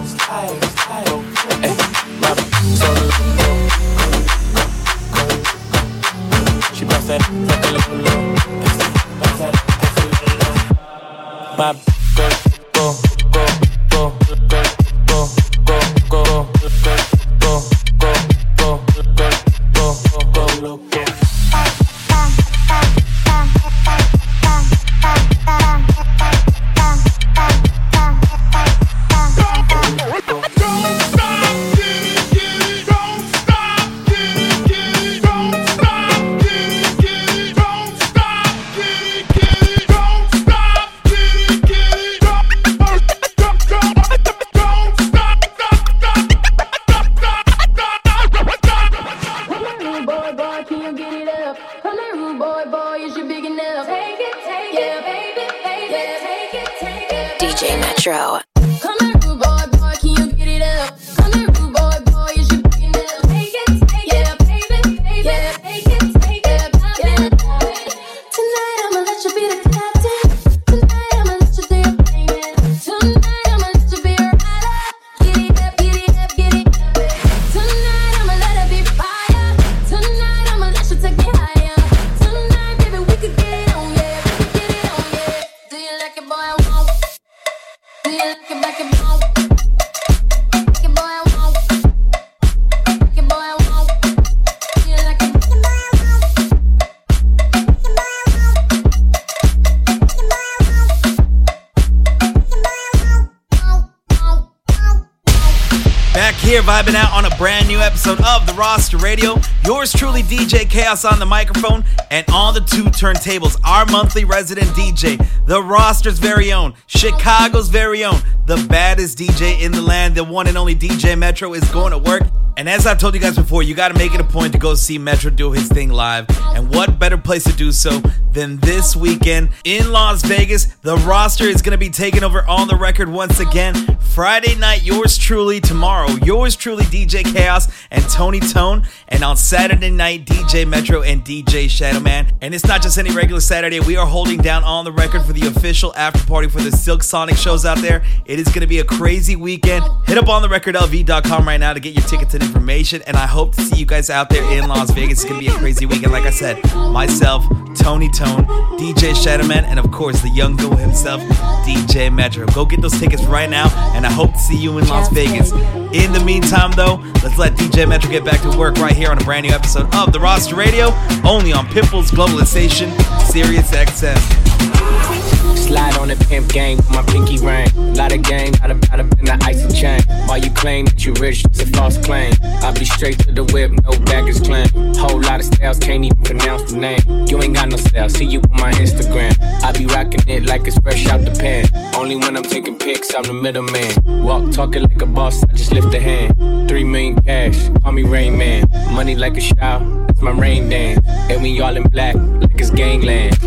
Here 106.54 106.62
vibing 106.62 106.94
out 106.94 107.12
on 107.14 107.26
a 107.26 107.36
brand 107.38 107.68
new 107.68 107.80
episode 107.80 108.22
of 108.22 108.46
the 108.46 108.54
Roster 108.54 108.98
Radio. 108.98 109.40
Yours 109.66 109.92
truly, 109.92 110.22
DJ 110.22 110.70
Chaos 110.70 111.04
on 111.04 111.18
the 111.18 111.26
microphone 111.26 111.84
and 112.12 112.30
on 112.30 112.54
the 112.54 112.60
two 112.60 112.84
turntables. 112.84 113.60
Our 113.64 113.88
monthly 113.88 114.24
resident 114.24 114.68
DJ, 114.68 115.18
the 115.48 115.64
roster's 115.64 116.20
very 116.20 116.54
own, 116.54 116.76
Chicago's 116.86 117.70
very 117.70 118.06
own, 118.06 118.22
the 118.46 118.64
baddest 118.70 119.18
DJ 119.18 119.62
in 119.62 119.72
the 119.72 119.82
land, 119.82 120.14
the 120.14 120.24
one 120.24 120.46
and 120.46 120.56
only 120.56 120.76
DJ 120.76 121.18
Metro 121.18 121.56
is 121.56 121.64
going 121.72 121.90
to 121.90 121.98
work. 121.98 122.22
And 122.56 122.70
as 122.70 122.86
I've 122.86 123.00
told 123.00 123.16
you 123.16 123.20
guys 123.20 123.36
before, 123.36 123.64
you 123.64 123.74
got 123.74 123.92
to 123.92 123.98
make 123.98 124.14
it 124.14 124.22
a 124.22 124.24
point 124.24 124.54
to 124.54 124.60
go 124.60 124.76
see 124.76 124.98
Metro 124.98 125.32
do 125.32 125.52
his 125.52 125.68
thing 125.68 125.90
live. 125.90 126.26
And 126.54 126.70
what 126.70 127.00
better 127.00 127.18
place 127.18 127.44
to 127.46 127.54
do 127.54 127.72
so 127.72 128.00
than 128.32 128.58
this 128.58 128.96
weekend 128.96 129.50
in 129.64 129.92
Las 129.92 130.24
Vegas? 130.24 130.66
The 130.82 130.98
roster 130.98 131.46
is 131.46 131.62
going 131.64 131.72
to 131.72 131.78
be 131.78 131.90
taking 131.90 132.24
over 132.24 132.48
on 132.48 132.68
the 132.68 132.76
record 132.76 133.10
once 133.10 133.40
again. 133.40 133.74
Friday 134.14 134.54
night, 134.56 134.84
yours 134.84 135.18
truly. 135.18 135.60
Tomorrow, 135.60 136.12
yours 136.24 136.56
truly, 136.56 136.84
DJ 136.84 137.24
Chaos 137.24 137.68
and 137.90 138.08
Tony 138.10 138.40
Tone. 138.40 138.86
And 139.08 139.24
on 139.24 139.36
Saturday 139.36 139.90
night, 139.90 140.26
DJ 140.26 140.68
Metro 140.68 141.02
and 141.02 141.26
DJ 141.26 141.66
Shadowman. 141.66 142.32
And 142.42 142.54
it's 142.54 142.68
not 142.68 142.84
just 142.84 143.00
any 143.00 143.12
regular 143.12 143.42
Saturday. 143.42 143.80
We 143.80 143.98
are 143.98 144.06
holding 144.06 144.40
down 144.40 144.64
on 144.64 144.86
the 144.86 144.92
record 144.92 145.24
for 145.24 145.34
the 145.34 145.48
official 145.48 145.92
after 145.96 146.24
party 146.28 146.48
for 146.48 146.62
the 146.62 146.72
Silk 146.72 147.02
Sonic 147.02 147.38
shows 147.38 147.66
out 147.66 147.80
there. 147.80 148.04
It 148.26 148.38
is 148.38 148.46
going 148.46 148.62
to 148.62 148.68
be 148.68 148.80
a 148.80 148.86
crazy 148.86 149.36
weekend. 149.36 149.84
Hit 150.06 150.20
up 150.20 150.28
on 150.28 150.44
the 150.44 150.48
recordlv.com 150.48 151.48
right 151.48 151.60
now 151.60 151.74
to 151.74 151.80
get 151.80 151.96
your 151.96 152.04
tickets 152.04 152.36
and 152.36 152.43
information. 152.44 153.02
And 153.08 153.18
I 153.18 153.26
hope 153.26 153.56
to 153.56 153.62
see 153.62 153.78
you 153.78 153.86
guys 153.86 154.10
out 154.10 154.30
there 154.30 154.44
in 154.58 154.68
Las 154.68 154.92
Vegas. 154.92 155.24
It's 155.24 155.24
going 155.24 155.40
to 155.40 155.48
be 155.48 155.54
a 155.54 155.58
crazy 155.58 155.86
weekend. 155.86 156.12
Like 156.12 156.26
I 156.26 156.30
said, 156.30 156.64
myself, 156.92 157.46
Tony 157.76 158.10
Tone, 158.10 158.46
DJ 158.78 159.14
Shadowman, 159.14 159.64
and 159.64 159.80
of 159.80 159.92
course 159.92 160.22
the 160.22 160.30
young 160.30 160.56
go 160.56 160.76
himself, 160.76 161.22
DJ 161.66 162.14
Metro. 162.14 162.46
Go 162.48 162.66
get 162.66 162.82
those 162.82 162.98
tickets 163.00 163.24
right 163.24 163.50
now, 163.50 163.68
and 163.96 164.06
I 164.06 164.12
hope 164.12 164.34
to 164.34 164.40
see 164.40 164.58
you 164.58 164.78
in 164.78 164.88
Las 164.88 165.10
Vegas. 165.10 165.52
In 165.52 166.14
the 166.14 166.22
meantime, 166.24 166.72
though, 166.72 166.96
let's 167.24 167.38
let 167.38 167.54
DJ 167.54 167.88
Metro 167.88 168.10
get 168.12 168.24
back 168.24 168.42
to 168.42 168.58
work 168.58 168.78
right 168.78 168.96
here 168.96 169.10
on 169.10 169.20
a 169.20 169.24
brand 169.24 169.46
new 169.46 169.54
episode 169.54 169.94
of 169.96 170.14
the 170.14 170.20
Roster 170.20 170.56
Radio, 170.56 170.90
only 171.24 171.52
on 171.52 171.66
Pitbull's 171.68 172.12
Globalization, 172.12 172.92
Sirius 173.28 173.72
XM. 173.72 175.33
Slide 175.56 175.98
on 175.98 176.08
the 176.08 176.16
pimp 176.28 176.52
game 176.52 176.78
with 176.78 176.90
my 176.92 177.04
pinky 177.04 177.38
ring. 177.40 177.70
Lot 177.96 178.12
of 178.12 178.22
game, 178.24 178.52
gotta 178.54 178.76
gotta 178.76 179.04
bend 179.04 179.28
the 179.28 179.38
icy 179.44 179.68
chain. 179.74 180.02
Why 180.28 180.38
you 180.38 180.52
claim 180.52 180.86
that 180.86 181.06
you 181.06 181.14
rich? 181.14 181.46
It's 181.46 181.62
a 181.62 181.68
false 181.68 181.98
claim. 181.98 182.34
I 182.62 182.72
be 182.72 182.86
straight 182.86 183.20
to 183.20 183.32
the 183.32 183.44
whip, 183.46 183.72
no 183.72 183.92
baggage 184.06 184.44
claim. 184.44 184.68
Whole 184.96 185.22
lot 185.22 185.40
of 185.40 185.46
styles, 185.46 185.80
can't 185.80 186.04
even 186.04 186.22
pronounce 186.24 186.72
the 186.72 186.78
name. 186.78 187.28
You 187.28 187.42
ain't 187.42 187.56
got 187.56 187.70
no 187.70 187.78
style, 187.78 188.10
see 188.10 188.26
you 188.26 188.40
on 188.40 188.60
my 188.60 188.72
Instagram. 188.74 189.34
I 189.64 189.72
be 189.72 189.86
rocking 189.86 190.28
it 190.28 190.46
like 190.46 190.68
it's 190.68 190.78
fresh 190.80 191.08
out 191.08 191.22
the 191.22 191.32
pan. 191.32 191.66
Only 191.96 192.16
when 192.16 192.36
I'm 192.36 192.44
taking 192.44 192.78
pics, 192.78 193.14
I'm 193.14 193.24
the 193.24 193.34
middleman. 193.34 194.24
Walk 194.24 194.52
talking 194.52 194.84
like 194.84 195.02
a 195.02 195.06
boss, 195.06 195.44
I 195.44 195.54
just 195.54 195.72
lift 195.74 195.94
a 195.94 196.00
hand. 196.00 196.70
Three 196.70 196.84
million 196.84 197.22
cash, 197.22 197.70
call 197.82 197.92
me 197.92 198.04
Rain 198.04 198.38
Man. 198.38 198.68
Money 198.92 199.16
like 199.16 199.38
a 199.38 199.42
shower, 199.42 200.06
it's 200.10 200.22
my 200.22 200.32
rain 200.32 200.70
dance. 200.70 201.00
And 201.30 201.42
we 201.42 201.60
all 201.62 201.76
in 201.76 201.84
black, 201.90 202.16
like 202.16 202.60
it's 202.60 202.70
gangland. 202.72 203.38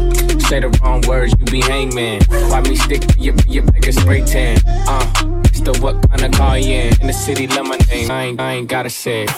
Say 0.48 0.60
the 0.60 0.68
wrong 0.80 1.02
words, 1.08 1.34
you 1.40 1.44
be 1.46 1.60
hangman. 1.60 2.22
Why 2.28 2.60
me 2.60 2.76
stick 2.76 3.00
to 3.00 3.18
your, 3.18 3.34
your 3.48 3.64
back 3.64 3.84
and 3.84 3.94
spray 3.94 4.24
tan? 4.24 4.60
Uh, 4.86 5.42
it's 5.46 5.60
the 5.60 5.76
what 5.80 6.08
kind 6.08 6.22
of 6.22 6.30
car 6.38 6.56
you 6.56 6.72
in? 6.72 7.00
In 7.00 7.08
the 7.08 7.12
city, 7.12 7.48
love 7.48 7.66
my 7.66 7.76
name. 7.90 8.08
I 8.08 8.22
ain't, 8.26 8.40
I 8.40 8.52
ain't 8.52 8.68
gotta 8.68 8.88
say 8.88 9.24
it. 9.24 9.30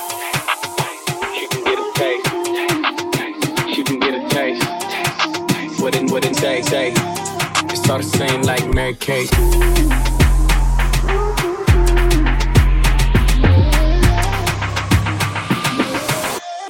You 1.35 1.49
can 1.49 1.65
get 1.65 1.79
a 1.79 1.89
taste. 1.95 2.27
You 3.79 3.85
can 3.85 4.01
get 4.01 4.15
a 4.23 4.29
taste. 4.29 5.81
What 5.81 5.95
it, 5.97 6.11
what 6.11 6.27
it 6.27 6.37
say, 6.37 6.61
say. 6.61 6.93
It's 6.93 7.89
all 7.89 7.97
the 7.97 8.05
same 8.05 8.43
like 8.43 8.69
Mary 8.75 8.95
Kate. 8.95 9.31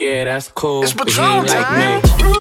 Yeah, 0.00 0.24
that's 0.24 0.48
cool. 0.52 0.84
It's 0.84 0.92
but 0.92 1.08
he 1.08 1.14
Patron 1.16 1.48
ain't 1.48 1.48
like 1.48 2.37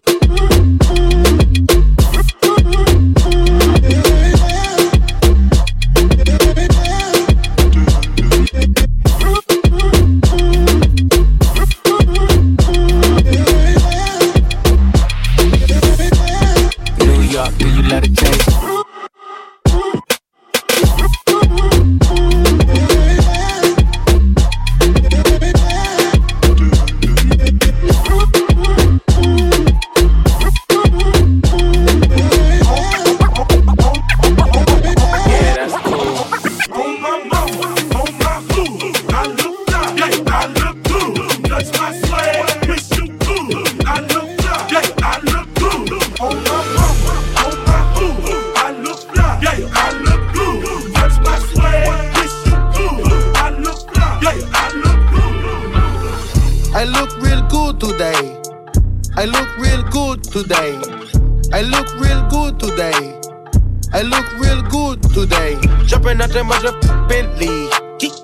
the 66.46 67.06
Bentley. 67.10 67.68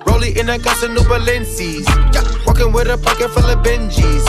Rolling 0.05 0.37
in 0.37 0.49
a 0.49 0.59
gas 0.59 0.83
and 0.83 0.93
new 0.93 1.01
Balencis. 1.01 1.83
Walking 2.45 2.71
with 2.71 2.87
a 2.87 2.97
pocket 2.97 3.29
full 3.29 3.49
of 3.49 3.59
Benjis. 3.63 4.23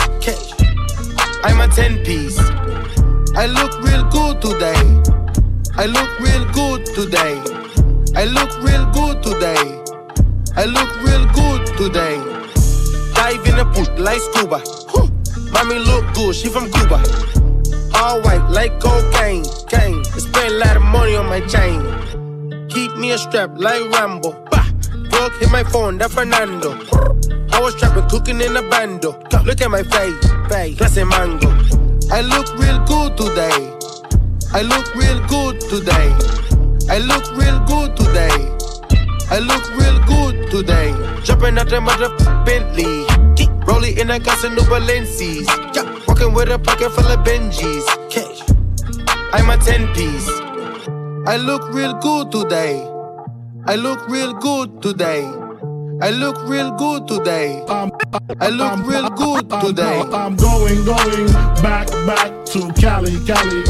I'm 1.43 1.61
a 1.61 1.67
10 1.67 2.03
piece. 2.03 2.39
I 3.35 3.45
look 3.45 3.79
real 3.83 4.03
good 4.09 4.41
today. 4.41 4.73
I 5.77 5.85
look 5.85 6.19
real 6.19 6.45
good 6.53 6.85
today. 6.95 7.37
I 8.15 8.25
look 8.25 8.49
real 8.63 8.85
good 8.91 9.21
today. 9.21 9.83
I 10.55 10.65
look 10.65 10.89
real 11.03 11.25
good 11.33 11.67
today. 11.77 12.17
Dive 13.13 13.45
in 13.45 13.57
the 13.57 13.65
pool 13.71 14.03
like 14.03 14.19
scuba. 14.19 14.59
Whew. 14.91 15.51
Mommy 15.51 15.77
look 15.77 16.11
good, 16.15 16.33
she 16.33 16.49
from 16.49 16.71
Cuba. 16.71 17.03
All 17.93 18.19
white 18.21 18.49
like 18.49 18.79
cocaine. 18.79 19.45
Cane. 19.67 20.01
I 20.13 20.17
spend 20.17 20.55
a 20.55 20.57
lot 20.57 20.75
of 20.75 20.83
money 20.83 21.15
on 21.15 21.27
my 21.27 21.41
chain. 21.41 21.94
Keep 22.75 22.97
me 22.97 23.11
a 23.13 23.17
strap 23.17 23.51
like 23.55 23.89
Rambo. 23.89 24.33
Plug 25.09 25.31
hit 25.39 25.49
my 25.49 25.63
phone, 25.63 25.97
that 25.99 26.11
Fernando. 26.11 26.73
I 27.53 27.61
was 27.61 27.73
trapping, 27.75 28.05
cooking 28.09 28.41
in 28.41 28.57
a 28.57 28.61
bando. 28.67 29.17
Look 29.45 29.61
at 29.61 29.71
my 29.71 29.81
face, 29.81 30.19
face, 30.51 30.75
clase 30.75 31.07
mango. 31.07 31.47
I 32.11 32.19
look 32.19 32.51
real 32.59 32.83
good 32.83 33.15
today. 33.15 33.71
I 34.51 34.61
look 34.61 34.93
real 34.93 35.23
good 35.31 35.61
today. 35.61 36.11
I 36.91 36.99
look 36.99 37.23
real 37.39 37.63
good 37.63 37.95
today. 37.95 38.35
I 39.31 39.39
look 39.39 39.63
real 39.79 39.97
good 40.03 40.51
today. 40.51 40.91
Jumping 41.23 41.57
out 41.57 41.69
the 41.69 41.79
mother 41.79 42.11
Bentley. 42.43 43.07
Rolling 43.63 43.97
in 43.97 44.11
a 44.11 44.19
gas 44.19 44.43
and 44.43 44.53
new 44.53 44.63
Balencis. 44.63 45.47
Walking 46.09 46.33
with 46.33 46.49
a 46.49 46.59
pocket 46.59 46.91
full 46.91 47.07
of 47.07 47.23
Benjis. 47.23 47.87
I'm 49.31 49.49
a 49.49 49.55
10 49.55 49.93
piece. 49.95 50.44
I 51.27 51.37
look 51.37 51.73
real 51.73 51.95
good 51.95 52.31
today. 52.31 52.77
I 53.65 53.75
look 53.75 54.07
real 54.07 54.33
good 54.33 54.79
today. 54.83 55.25
I 55.99 56.11
look 56.11 56.37
real 56.47 56.69
good 56.71 57.07
today. 57.07 57.63
I 58.39 58.49
look 58.49 58.77
real 58.85 59.09
good 59.09 59.49
today. 59.49 60.01
I'm 60.13 60.35
going, 60.35 60.85
going 60.85 61.27
back, 61.63 61.87
back 62.05 62.45
to 62.45 62.71
Cali, 62.79 63.17
Cali. 63.25 63.63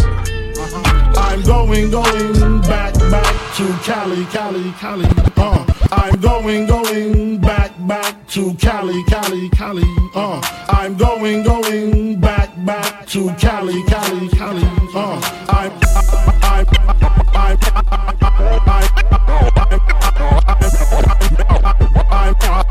I'm 1.15 1.43
going, 1.43 1.91
going 1.91 2.59
back, 2.61 2.93
back 3.09 3.55
to 3.55 3.65
Cali, 3.85 4.25
Cali, 4.25 4.71
Cali. 4.73 5.07
Uh, 5.37 5.65
I'm 5.93 6.19
going, 6.19 6.67
going 6.67 7.39
back, 7.39 7.71
back 7.87 8.27
to 8.31 8.53
Cali, 8.55 9.01
Cali, 9.05 9.49
Cali. 9.51 9.83
Uh, 10.13 10.41
I'm 10.67 10.97
going, 10.97 11.43
going 11.43 12.19
back, 12.19 12.49
back 12.65 13.07
to 13.07 13.33
Cali, 13.35 13.81
Cali, 13.85 14.27
Cali. 14.27 14.63
Uh, 14.93 15.21
I'm, 15.47 15.84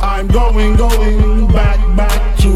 I'm, 0.01 0.29
going, 0.29 0.77
going 0.77 1.47
back, 1.49 1.97
back 1.97 2.39
to. 2.39 2.49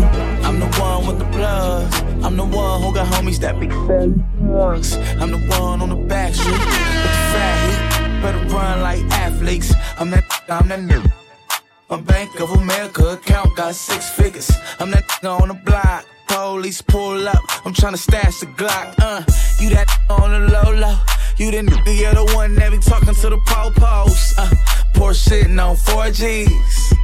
I'm 0.46 0.58
the 0.58 0.66
one 0.80 1.06
with 1.06 1.18
the 1.18 1.26
plugs. 1.26 2.00
I'm 2.24 2.36
the 2.36 2.46
one 2.46 2.80
who 2.80 2.94
got 2.94 3.06
homies 3.12 3.38
that 3.40 3.60
be 3.60 3.66
drugs. 3.66 4.96
I'm 5.20 5.30
the 5.30 5.38
one 5.58 5.82
on 5.82 5.90
the 5.90 5.96
back 5.96 6.34
street 6.34 6.52
with 6.52 6.60
the 6.60 7.14
fat 7.32 7.56
heat. 7.66 8.22
Better 8.22 8.38
run 8.54 8.80
like 8.80 9.00
athletes. 9.10 9.74
I'm 9.98 10.08
that, 10.10 10.24
I'm 10.48 10.68
that 10.68 10.80
nigga. 10.80 11.12
My 11.90 12.00
Bank 12.00 12.40
of 12.40 12.52
America 12.52 13.06
account 13.08 13.54
got 13.54 13.74
six 13.74 14.08
figures. 14.08 14.50
I'm 14.78 14.90
that 14.92 15.04
on 15.24 15.48
the 15.48 15.54
block. 15.54 16.06
Police 16.28 16.82
pull 16.82 17.26
up. 17.26 17.42
I'm 17.64 17.72
tryna 17.72 17.98
stash 17.98 18.40
the 18.40 18.46
Glock. 18.46 18.94
Uh, 18.98 19.22
you 19.60 19.70
that 19.70 19.88
on 20.10 20.30
the 20.30 20.52
low 20.52 20.72
low. 20.72 20.98
You 21.36 21.50
the 21.50 21.58
nigga, 21.58 21.98
you're 21.98 22.14
the 22.14 22.34
one 22.34 22.54
that 22.56 22.70
be 22.70 22.78
talking 22.78 23.14
to 23.14 23.30
the 23.30 23.38
po-pos. 23.46 24.38
Uh, 24.38 24.50
poor 24.94 25.14
sitting 25.14 25.58
on 25.58 25.76
4Gs. 25.76 26.94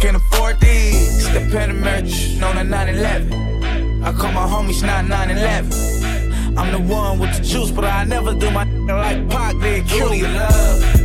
Can't 0.00 0.16
afford 0.16 0.60
these. 0.60 1.24
The 1.32 1.40
Panamerican 1.40 2.42
on 2.42 2.58
a 2.58 2.64
911. 2.64 4.02
I 4.02 4.12
call 4.12 4.32
my 4.32 4.46
homies 4.46 4.82
not 4.84 5.06
911. 5.06 6.58
I'm 6.58 6.72
the 6.72 6.94
one 6.94 7.18
with 7.18 7.36
the 7.36 7.42
juice, 7.42 7.70
but 7.70 7.84
I 7.84 8.04
never 8.04 8.34
do 8.34 8.50
my 8.50 8.64
like 8.64 9.28
Pac 9.28 9.58
did. 9.60 9.90
Your 9.90 10.08
love. 10.28 11.03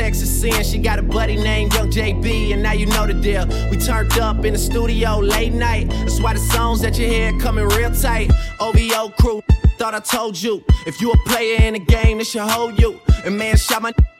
Texas 0.00 0.40
Sin. 0.40 0.64
She 0.64 0.78
got 0.78 0.98
a 0.98 1.02
buddy 1.02 1.36
named 1.36 1.74
Young 1.74 1.90
JB, 1.90 2.54
and 2.54 2.62
now 2.62 2.72
you 2.72 2.86
know 2.86 3.06
the 3.06 3.12
deal. 3.12 3.46
We 3.70 3.76
turned 3.76 4.18
up 4.18 4.46
in 4.46 4.54
the 4.54 4.58
studio 4.58 5.18
late 5.18 5.52
night. 5.52 5.90
That's 5.90 6.22
why 6.22 6.32
the 6.32 6.40
songs 6.40 6.80
that 6.80 6.98
you 6.98 7.06
hear 7.06 7.38
coming 7.38 7.68
real 7.68 7.90
tight. 7.90 8.30
OVO 8.60 9.10
crew. 9.20 9.42
Thought 9.76 9.94
I 9.94 10.00
told 10.00 10.40
you, 10.40 10.64
if 10.86 11.02
you 11.02 11.12
a 11.12 11.18
player 11.28 11.60
in 11.60 11.74
the 11.74 11.80
game, 11.80 12.16
this 12.16 12.30
should 12.30 12.48
hold 12.48 12.80
you. 12.80 12.98
And 13.26 13.36
man, 13.36 13.58
shot 13.58 13.82
my 13.82 13.92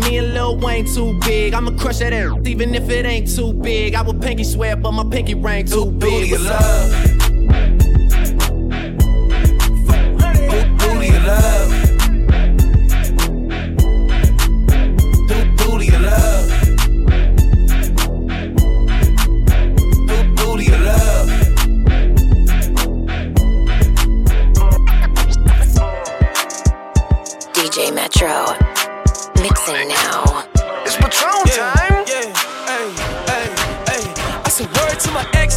Me 0.00 0.18
and 0.18 0.34
Lil 0.34 0.56
Wayne 0.58 0.86
too 0.86 1.18
big. 1.20 1.54
I'ma 1.54 1.72
crush 1.72 1.98
that 1.98 2.12
air, 2.12 2.32
even 2.44 2.74
if 2.74 2.88
it 2.90 3.06
ain't 3.06 3.34
too 3.34 3.52
big. 3.52 3.94
I 3.94 4.02
would 4.02 4.20
pinky 4.20 4.44
swear, 4.44 4.76
but 4.76 4.92
my 4.92 5.04
pinky 5.04 5.34
ring 5.34 5.66
too 5.66 5.90
big. 5.90 6.34
Up? 6.34 6.40
Who 6.40 7.79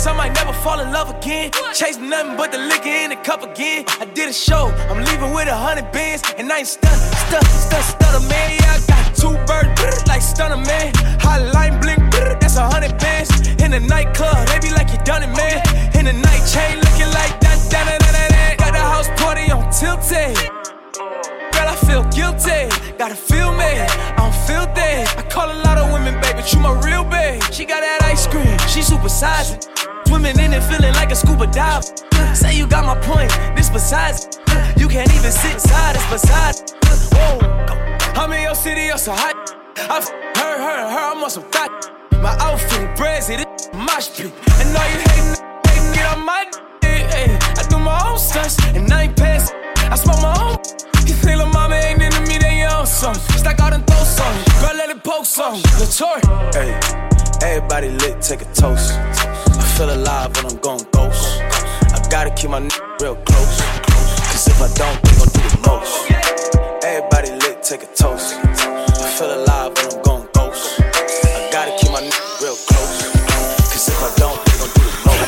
ex, 0.04 0.08
I 0.08 0.16
might 0.16 0.34
never 0.36 0.54
fall 0.54 0.80
in 0.80 0.92
love 0.92 1.10
again. 1.10 1.52
Chase 1.74 1.98
nothing 1.98 2.38
but 2.38 2.52
the 2.52 2.58
liquor 2.58 2.90
in 2.90 3.10
the 3.10 3.16
cup 3.16 3.44
again. 3.44 3.86
I 4.00 4.06
did 4.06 4.30
a 4.30 4.34
show, 4.34 4.68
I'm 4.90 5.04
leaving 5.04 5.34
with 5.34 5.48
a 5.48 5.56
hundred 5.56 5.92
bands, 5.92 6.24
and 6.38 6.52
I 6.52 6.60
ain't 6.60 6.68
stun, 6.68 6.98
stun, 7.28 7.44
stun, 7.44 7.84
stunner 7.84 8.28
man. 8.28 8.60
Yeah, 8.60 8.78
I 8.78 8.80
got 8.88 9.16
two 9.16 9.36
birds 9.48 10.08
like 10.08 10.22
stunner 10.22 10.58
man. 10.58 10.94
Hotline 11.20 11.82
blink, 11.82 12.00
that's 12.40 12.58
a 12.58 12.68
hundred 12.70 12.98
bands. 13.00 13.30
In 13.64 13.72
the 13.72 13.80
nightclub, 13.80 14.48
they 14.48 14.60
be 14.60 14.72
like 14.74 14.92
you 14.92 15.00
done 15.04 15.24
it, 15.24 15.32
man. 15.36 15.60
In 15.98 16.06
the 16.06 16.14
night 16.14 16.44
chain, 16.46 16.78
looking 16.78 17.12
like 17.14 17.40
that, 17.42 17.58
that, 17.72 17.86
that, 17.88 18.00
that, 18.00 18.30
that. 18.30 18.58
Got 18.58 18.74
the 18.74 18.84
house 18.94 19.10
party 19.22 19.52
on 19.52 19.64
tilted. 19.72 20.36
Girl, 21.54 21.68
I 21.68 21.76
feel 21.88 22.04
guilty. 22.12 22.70
Gotta 22.98 23.16
feel 23.16 23.52
me. 23.52 23.72
I 23.82 24.16
don't 24.18 24.36
feel 24.48 24.66
that. 24.76 25.16
I 25.18 25.24
call 25.30 25.50
a 25.50 25.60
lot 25.64 25.78
of 25.78 25.92
women, 25.94 26.20
baby, 26.22 26.44
you 26.52 26.60
my 26.60 26.74
real 26.82 27.04
babe. 27.04 27.42
She 27.52 27.66
got 27.66 27.82
that 27.82 28.04
ice 28.04 28.28
cream. 28.28 28.58
She 28.68 28.82
super 28.82 29.10
sizing. 29.10 29.60
Swimming 30.14 30.38
in 30.38 30.54
it, 30.54 30.62
feeling 30.62 30.94
like 30.94 31.10
a 31.12 31.16
scuba 31.16 31.48
dive. 31.48 31.84
Say 32.36 32.56
you 32.56 32.68
got 32.68 32.86
my 32.86 32.94
point. 33.02 33.32
This 33.58 33.72
besides. 33.72 34.38
You 34.78 34.88
can't 34.88 35.12
even 35.12 35.32
sit 35.32 35.60
side. 35.60 35.96
It's 35.96 36.06
besides. 36.06 36.76
Whoa. 37.14 37.40
I'm 38.14 38.32
in 38.32 38.44
your 38.44 38.54
city, 38.54 38.82
you're 38.82 39.00
so 39.00 39.12
hot. 39.12 39.34
I've 39.76 40.08
heard, 40.38 40.60
heard, 40.62 40.92
heard. 40.94 41.14
I'm 41.18 41.24
on 41.24 41.32
some 41.32 41.42
thought. 41.50 41.90
My 42.22 42.38
outfit 42.38 42.96
brazy. 42.96 43.38
This 43.42 43.70
mosh 43.74 44.10
pit. 44.16 44.32
And 44.62 44.78
all 44.78 44.86
you 44.86 45.02
hating, 45.02 45.34
hating, 45.66 45.94
get 45.96 46.06
on 46.16 46.24
my 46.24 46.46
dick. 46.80 47.10
I 47.58 47.66
do 47.68 47.80
my 47.80 47.98
own 48.08 48.20
stunts 48.20 48.60
and 48.76 48.94
I 48.94 49.06
ain't 49.06 49.18
pass. 49.18 49.52
I 49.90 49.96
smoke 49.96 50.22
my 50.22 50.38
own. 50.46 50.58
You 51.08 51.16
think 51.16 51.38
little 51.38 51.48
mama 51.48 51.74
ain't 51.74 52.00
into 52.00 52.22
me, 52.22 52.38
then 52.38 52.60
you 52.60 52.68
own 52.68 52.86
some. 52.86 53.16
Stack 53.16 53.60
out 53.60 53.74
and 53.74 53.84
throw 53.88 54.04
some. 54.04 54.36
Girl, 54.62 54.78
let 54.78 54.92
it 54.92 55.04
poke 55.04 55.26
some. 55.26 55.56
Latour. 55.82 56.22
Hey, 56.54 56.78
everybody 57.42 57.90
lit, 57.90 58.22
take 58.22 58.44
a 58.44 58.54
toast. 58.54 58.94
I 59.74 59.76
feel 59.76 59.90
alive 59.92 60.36
when 60.36 60.46
I'm 60.46 60.58
going 60.60 60.86
ghost. 60.92 61.42
I 61.42 62.08
gotta 62.12 62.30
keep 62.30 62.52
my 62.52 62.58
n- 62.58 62.70
real 63.02 63.16
close. 63.26 63.60
Cause 64.30 64.46
if 64.48 64.62
I 64.62 64.68
don't, 64.78 65.02
they 65.02 65.18
gon' 65.18 65.28
do 65.34 65.42
the 65.50 65.58
most. 65.66 66.12
Everybody 66.86 67.32
lit, 67.42 67.64
take 67.64 67.82
a 67.82 67.88
toast. 67.88 68.36
I 68.38 69.10
feel 69.18 69.34
alive 69.34 69.74
when 69.74 69.86
I'm 69.90 70.02
going 70.04 70.28
ghost. 70.34 70.80
I 70.80 71.50
gotta 71.52 71.74
keep 71.82 71.90
my 71.92 72.04
n- 72.06 72.12
real 72.40 72.54
close. 72.70 73.02
Cause 73.74 73.90
if 73.90 73.98
I 73.98 74.14
don't, 74.22 74.38
they 74.46 74.58
gon' 74.62 74.70
do 74.78 74.84
the 74.86 74.94
most. 75.10 75.26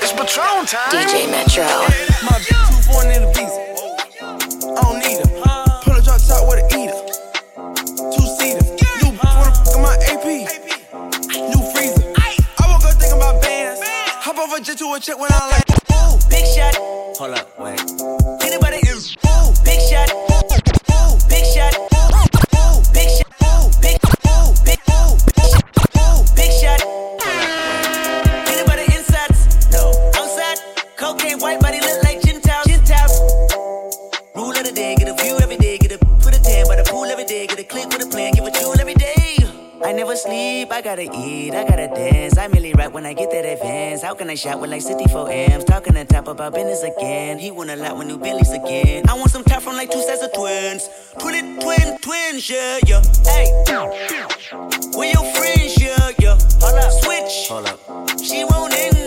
It's 0.00 0.12
Patron 0.12 0.64
time. 0.64 0.88
DJ 0.88 1.28
Metro. 1.30 1.68
My 2.24 2.40
bitch 2.40 2.56
too 2.64 2.80
foreign 2.90 3.10
in 3.12 3.20
the 3.28 3.32
over 14.42 14.58
jet 14.58 14.78
to 14.78 14.92
a 14.92 14.98
check 14.98 15.18
when 15.18 15.30
I 15.32 15.50
like. 15.50 15.68
Ooh, 15.92 16.18
big 16.28 16.44
shot. 16.46 16.74
Hold 17.18 17.34
up, 17.34 17.58
wait. 17.58 17.80
Anybody 18.42 18.78
is 18.88 19.16
ooh, 19.26 19.52
big 19.64 19.80
shot. 19.80 20.31
Gotta 40.82 41.02
eat, 41.02 41.54
I 41.54 41.64
gotta 41.64 41.88
dance. 41.88 42.36
I 42.36 42.48
merely 42.48 42.72
rap 42.74 42.92
when 42.92 43.06
I 43.06 43.12
get 43.12 43.30
that 43.30 43.44
advance. 43.44 44.02
How 44.02 44.14
can 44.14 44.28
I 44.28 44.34
shout 44.34 44.60
with 44.60 44.70
like 44.70 44.82
64 44.82 45.30
amps? 45.30 45.64
Talking 45.64 45.96
on 45.96 46.06
top 46.06 46.26
about 46.26 46.54
business 46.54 46.82
again. 46.82 47.38
He 47.38 47.50
want 47.50 47.70
a 47.70 47.76
lot 47.76 47.96
with 47.96 48.08
new 48.08 48.18
Billies 48.18 48.50
again. 48.50 49.08
I 49.08 49.14
want 49.14 49.30
some 49.30 49.44
top 49.44 49.62
from 49.62 49.76
like 49.76 49.90
two 49.90 50.02
sets 50.02 50.22
of 50.22 50.32
twins. 50.32 50.88
Twin, 51.20 51.60
twin, 51.60 51.98
twins, 51.98 52.50
yeah, 52.50 52.78
yeah. 52.86 53.02
Hey, 53.24 53.46
where 54.94 55.12
your 55.12 55.24
friends, 55.34 55.80
yeah, 55.80 56.10
yeah. 56.18 56.38
Hold 56.60 56.78
up, 56.78 56.92
switch. 57.02 57.48
Hold 57.48 57.66
up. 57.66 58.20
She 58.20 58.44
won't 58.44 58.74
in, 58.74 59.01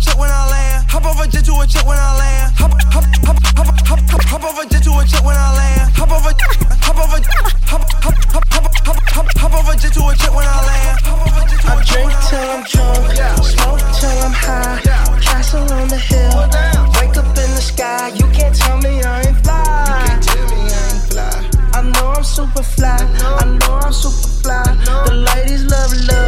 over 0.00 0.16
jet 0.16 0.16
to 0.16 0.16
a 0.16 0.16
check 0.16 0.18
when 0.18 0.30
I 0.30 0.48
land. 0.50 0.90
Hop 0.90 1.04
over 1.04 1.26
jet 1.26 1.44
to 1.44 1.52
a 1.60 1.66
check 1.66 1.86
when 1.86 1.98
I 1.98 2.16
land. 2.16 2.52
Hop 2.56 2.72
hop 2.92 3.04
hop 3.26 3.36
hop 3.56 3.68
hop 3.86 4.00
hop 4.08 4.22
hop 4.24 4.44
over 4.44 4.64
jet 4.68 4.82
to 4.84 4.92
a 4.96 5.04
check 5.04 5.24
when 5.24 5.36
I 5.36 5.56
land. 5.56 5.92
Hop 5.96 6.10
over 6.10 6.32
hop 6.80 6.96
over 6.96 7.20
hop 7.68 7.84
hop 8.00 8.16
hop 8.32 8.46
hop 8.52 8.66
hop 8.86 8.98
hop 9.12 9.28
hop 9.36 9.54
over 9.54 9.74
jet 9.76 9.92
to 9.92 10.00
a 10.08 10.14
check 10.16 10.32
when 10.34 10.46
I 10.46 10.58
land. 10.64 11.00
Hop 11.04 11.20
over 11.26 11.42
jet 11.48 11.60
to 11.60 11.68
a 11.68 11.76
I 11.76 11.84
drink 11.84 12.12
I 12.12 12.20
till 12.28 12.48
I'm 12.48 12.62
drunk, 12.64 13.44
smoke 13.44 13.82
till 13.98 14.18
I'm 14.24 14.32
high. 14.32 14.80
Castle 15.20 15.68
on 15.72 15.88
the 15.88 15.98
hill, 15.98 16.48
wake 16.96 17.16
up 17.16 17.28
in 17.36 17.50
the 17.52 17.62
sky. 17.62 18.08
You 18.16 18.26
can't 18.32 18.54
tell 18.54 18.78
me 18.78 19.02
I 19.02 19.28
ain't 19.28 19.38
fly. 19.44 19.60
You 19.84 19.96
can't 20.06 20.22
tell 20.22 20.46
me 20.48 20.60
I 20.64 20.80
ain't 20.88 21.04
fly. 21.12 21.36
I 21.76 21.82
know 21.82 22.08
I'm 22.16 22.24
super 22.24 22.62
fly. 22.62 22.96
I 22.96 23.44
know 23.44 23.74
I'm 23.84 23.92
super 23.92 24.28
fly. 24.42 24.64
The 25.06 25.14
ladies 25.28 25.64
love 25.68 25.92
luxury. 25.92 26.19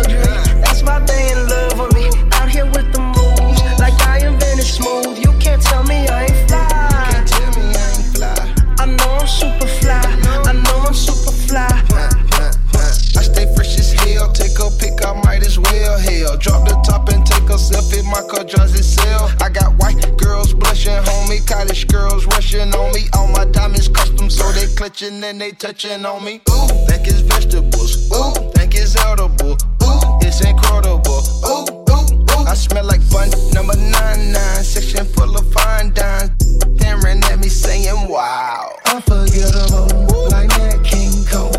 Clutching 25.03 25.25
and 25.25 25.41
they 25.41 25.51
touching 25.53 26.05
on 26.05 26.25
me. 26.25 26.41
Ooh, 26.51 26.67
think 26.87 27.07
it's 27.07 27.21
vegetables. 27.21 28.11
Ooh, 28.13 28.33
think 28.53 28.75
it's 28.75 28.97
edible. 28.97 29.53
Ooh, 29.83 30.19
it's 30.21 30.41
incredible. 30.45 31.23
Ooh, 31.45 31.67
ooh, 31.91 32.39
ooh. 32.39 32.47
I 32.47 32.55
smell 32.55 32.85
like 32.85 33.01
bun 33.11 33.31
number 33.53 33.77
nine 33.77 34.33
nine. 34.33 34.63
Section 34.63 35.07
full 35.07 35.37
of 35.37 35.53
fine 35.53 35.93
dimes. 35.93 36.31
Staring 36.77 37.23
at 37.25 37.39
me 37.39 37.49
saying, 37.49 38.09
Wow. 38.09 38.77
Unforgettable, 38.87 40.29
like 40.31 40.49
Nat 40.59 40.83
King 40.85 41.25
Cole. 41.27 41.51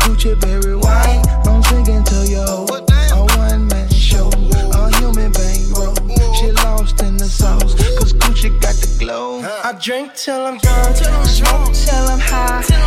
Gucci 0.00 0.38
berry 0.40 0.76
wine, 0.76 1.22
I'm 1.44 1.60
drinking 1.62 2.04
to 2.04 2.26
yo. 2.26 2.66
A 3.12 3.26
one 3.36 3.66
man 3.68 3.88
show, 3.90 4.30
a 4.30 4.96
human 4.96 5.32
bankroll. 5.32 5.94
She 6.34 6.52
lost 6.52 7.02
in 7.02 7.16
the 7.16 7.26
sauce, 7.26 7.74
cause 7.98 8.12
Gucci 8.12 8.50
got 8.60 8.74
the 8.76 8.96
glow. 8.98 9.40
I 9.42 9.72
drink 9.72 10.14
till 10.14 10.46
I'm 10.46 10.58
drunk, 10.58 10.96
smoke 11.26 11.74
till 11.74 12.06
I'm 12.06 12.20
high. 12.20 12.77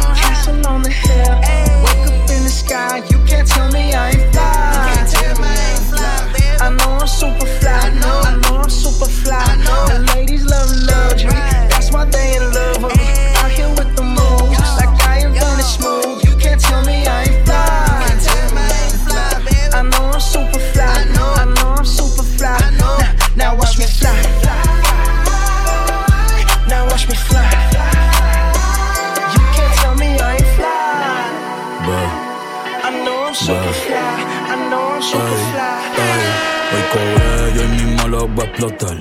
Explotar. 38.51 38.97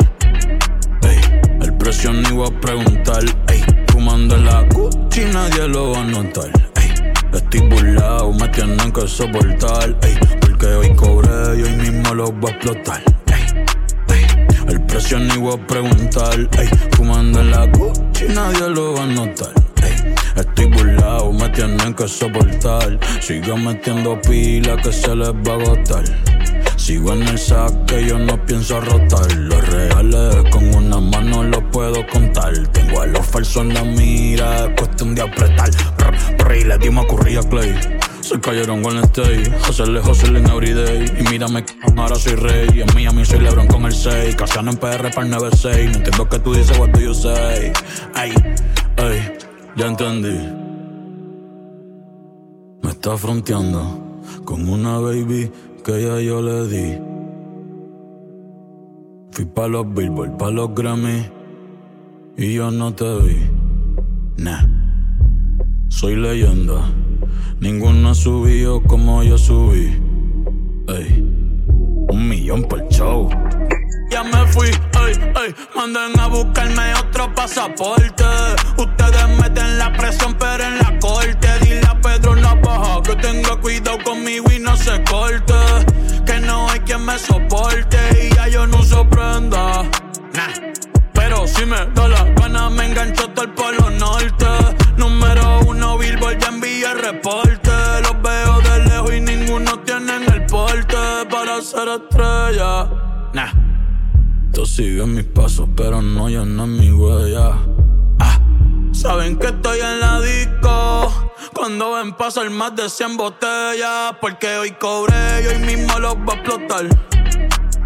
Ey, 1.03 1.19
el 1.63 1.77
precio 1.77 2.13
ni 2.13 2.31
voy 2.31 2.49
a 2.49 2.61
preguntar. 2.61 3.25
Ey, 3.49 3.63
fumando 3.89 4.37
la 4.37 4.63
Gucci 4.63 5.25
nadie 5.33 5.69
lo 5.69 5.93
va 5.93 6.01
a 6.01 6.05
notar. 6.05 6.51
Ey, 6.77 7.13
estoy 7.33 7.61
burlado, 7.69 8.33
me 8.33 8.49
tienen 8.49 8.93
que 8.93 9.07
soportar. 9.07 9.97
Ey, 10.03 10.17
porque 10.41 10.67
hoy 10.67 10.95
cobré, 10.95 11.59
yo 11.59 11.67
hoy 11.67 11.73
mismo 11.73 12.15
lo 12.15 12.33
voy 12.33 12.51
a 12.51 12.55
explotar. 12.55 13.03
Ey, 13.27 13.45
ey, 14.15 14.27
el 14.69 14.81
precio 14.83 15.19
ni 15.19 15.37
voy 15.37 15.55
a 15.55 15.67
preguntar. 15.67 16.49
Ey, 16.59 16.69
fumando 16.93 17.43
la 17.43 17.67
Gucci 17.67 18.27
nadie 18.29 18.69
lo 18.69 18.95
va 18.95 19.03
a 19.03 19.07
notar. 19.07 19.53
Estoy 20.37 20.67
burlado, 20.67 21.33
me 21.33 21.49
tienen 21.51 21.93
que 21.93 22.09
soportar. 22.09 22.99
Sigo 23.21 23.57
metiendo 23.57 24.19
pila 24.23 24.77
que 24.77 24.93
se 24.93 25.15
les 25.15 25.29
va 25.29 25.53
a 25.53 25.57
agotar. 25.57 26.30
Sigo 26.91 27.13
en 27.13 27.23
el 27.23 27.39
saque, 27.39 28.05
yo 28.05 28.19
no 28.19 28.45
pienso 28.47 28.81
rotar. 28.81 29.33
Los 29.37 29.65
reales 29.69 30.43
con 30.51 30.75
una 30.75 30.99
mano 30.99 31.45
los 31.45 31.63
puedo 31.71 32.05
contar. 32.09 32.53
Tengo 32.73 33.03
a 33.03 33.07
los 33.07 33.25
falsos 33.25 33.63
en 33.63 33.75
la 33.75 33.85
mira, 33.85 34.65
es 34.65 34.71
cuestión 34.77 35.15
de 35.15 35.23
apretar. 35.23 35.71
Brr, 35.97 36.37
brr, 36.37 36.57
y 36.57 36.65
le 36.65 37.39
a 37.39 37.43
Clay. 37.49 37.77
Se 38.23 38.41
cayeron 38.41 38.83
con 38.83 38.97
el 38.97 39.05
stay, 39.05 39.45
hacerle 39.69 40.01
hustle 40.01 40.37
en 40.41 40.51
everyday. 40.51 41.05
Y 41.17 41.23
mírame, 41.31 41.65
ahora 41.97 42.17
soy 42.17 42.35
rey. 42.35 42.81
En 42.81 42.93
Miami 42.93 43.25
soy 43.25 43.39
Lebron 43.39 43.69
con 43.69 43.85
el 43.85 43.95
6. 43.95 44.35
Casano 44.35 44.73
en 44.73 44.77
PR 44.77 45.11
para 45.15 45.23
el 45.23 45.31
96. 45.31 45.91
No 45.91 45.97
entiendo 45.97 46.29
que 46.29 46.41
tú 46.41 46.55
dices, 46.55 46.77
what 46.77 46.89
do 46.89 46.99
you 46.99 47.15
say? 47.15 47.73
Ay, 48.17 48.33
ay, 48.97 49.33
ya 49.77 49.87
entendí. 49.87 50.41
Me 52.83 52.91
está 52.91 53.17
fronteando 53.17 54.11
con 54.45 54.69
una 54.69 54.99
baby 54.99 55.53
que 55.83 56.03
ya 56.03 56.21
yo 56.21 56.43
le 56.43 56.69
di. 56.69 56.99
Fui 59.33 59.45
pa' 59.45 59.69
los 59.69 59.87
Billboard, 59.95 60.37
pa' 60.37 60.51
los 60.51 60.75
Grammy 60.75 61.25
y 62.37 62.55
yo 62.55 62.71
no 62.71 62.93
te 62.95 63.05
vi. 63.23 63.39
Nah, 64.37 64.67
soy 65.89 66.17
leyenda. 66.17 66.81
Ninguno 67.61 68.11
ha 68.11 68.15
subido 68.15 68.83
como 68.83 69.23
yo 69.23 69.39
subí. 69.39 69.91
Ey, 70.89 71.25
un 72.09 72.29
millón 72.29 72.63
por 72.65 72.87
show. 72.89 73.29
Ya 74.11 74.25
me 74.25 74.45
fui, 74.49 74.67
ey, 74.67 75.13
ey, 75.13 75.55
manden 75.77 76.19
a 76.19 76.27
buscarme 76.27 76.93
otro 76.95 77.33
pasaporte. 77.33 78.25
Ustedes 78.77 79.29
meten 79.41 79.79
la 79.79 79.93
presión, 79.93 80.35
pero 80.35 80.65
en 80.65 80.79
la 80.79 80.99
corte. 80.99 81.49
Dile 81.63 81.87
a 81.89 81.95
Pedro 82.01 82.35
Navaja 82.35 83.03
que 83.05 83.15
tenga 83.15 83.55
cuidado 83.57 83.99
conmigo 84.03 84.51
y 84.51 84.59
no 84.59 84.77
se 84.77 85.03
corte. 85.05 85.55
Que 86.27 86.41
no 86.41 86.69
hay 86.69 86.81
quien 86.81 87.05
me 87.05 87.17
soporte 87.21 87.99
y 88.21 88.35
ya 88.35 88.49
yo 88.49 88.67
no 88.67 88.81
uso 88.81 89.09
prenda. 89.09 89.85
Nah. 90.35 90.73
Pero 91.13 91.47
si 91.47 91.65
me 91.65 91.87
da 91.95 92.09
la 92.09 92.25
gana, 92.25 92.69
me 92.69 92.87
engancho 92.87 93.29
todo 93.31 93.45
el 93.45 93.53
polo 93.53 93.91
norte. 93.91 94.47
Número 94.97 95.61
uno, 95.67 95.99
Billboard, 95.99 96.39
ya 96.39 96.49
envié 96.49 96.95
reporte. 96.95 97.71
Los 98.03 98.21
veo 98.23 98.61
de 98.61 98.85
lejos 98.87 99.15
y 99.15 99.21
ninguno 99.21 99.79
tienen 99.81 100.25
el 100.33 100.47
porte 100.47 100.97
para 101.31 101.61
ser 101.63 101.89
estrella. 101.89 102.89
Nah. 103.33 103.70
Tú 104.53 104.67
sigues 104.67 105.07
mis 105.07 105.25
pasos, 105.25 105.69
pero 105.77 106.03
no 106.03 106.29
llenas 106.29 106.67
mi 106.67 106.91
huella. 106.91 107.57
Ah, 108.19 108.39
saben 108.93 109.39
que 109.39 109.47
estoy 109.47 109.79
en 109.79 110.01
la 110.01 110.21
disco. 110.21 111.31
Cuando 111.55 111.93
ven 111.93 112.13
pasar 112.15 112.51
más 112.51 112.75
de 112.75 112.89
100 112.89 113.17
botellas. 113.17 114.15
Porque 114.21 114.57
hoy 114.57 114.73
cobré 114.73 115.43
y 115.45 115.47
hoy 115.47 115.59
mismo 115.61 115.99
los 116.01 116.17
voy 116.25 116.35
a 116.35 116.39
explotar. 116.39 116.85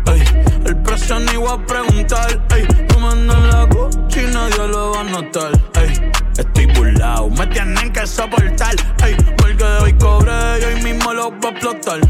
Ey, 0.07 0.23
el 0.65 0.77
precio 0.83 1.21
ni 1.21 1.37
voy 1.37 1.49
a 1.51 1.67
preguntar. 1.67 2.47
Ey, 2.55 2.67
fumando 2.89 3.35
en 3.35 3.49
la 3.49 3.65
Gucci 3.65 4.23
nadie 4.33 4.67
lo 4.69 4.93
va 4.93 5.01
a 5.01 5.05
notar. 5.05 5.53
Ey, 5.75 6.13
estoy 6.39 6.67
burlado, 6.67 7.29
me 7.29 7.47
tienen 7.49 7.93
que 7.93 8.07
soportar. 8.07 8.75
Ey, 9.05 9.17
porque 9.37 9.65
hoy 9.83 9.93
cobré 9.95 10.61
y 10.61 10.65
hoy 10.65 10.83
mismo 10.83 11.13
los 11.13 11.31
voy 11.41 11.47
a 11.47 11.49
explotar. 11.51 12.01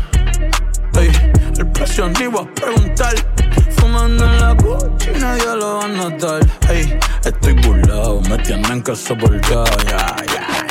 Ey, 0.96 1.10
el 1.58 1.66
precio 1.72 2.08
ni 2.08 2.26
voy 2.28 2.44
a 2.44 2.54
preguntar. 2.54 3.14
Fumando 3.94 4.24
en 4.24 4.40
la 4.40 4.52
Gucci 4.54 5.10
nadie 5.20 5.54
lo 5.54 5.76
va 5.78 5.84
a 5.84 5.88
notar. 5.88 6.40
Ey, 6.68 6.98
estoy 7.24 7.52
burlado, 7.62 8.20
me 8.22 8.36
tienen 8.38 8.82
que 8.82 8.96
soportar. 8.96 9.68
Yeah, 9.86 10.16
yeah. 10.26 10.63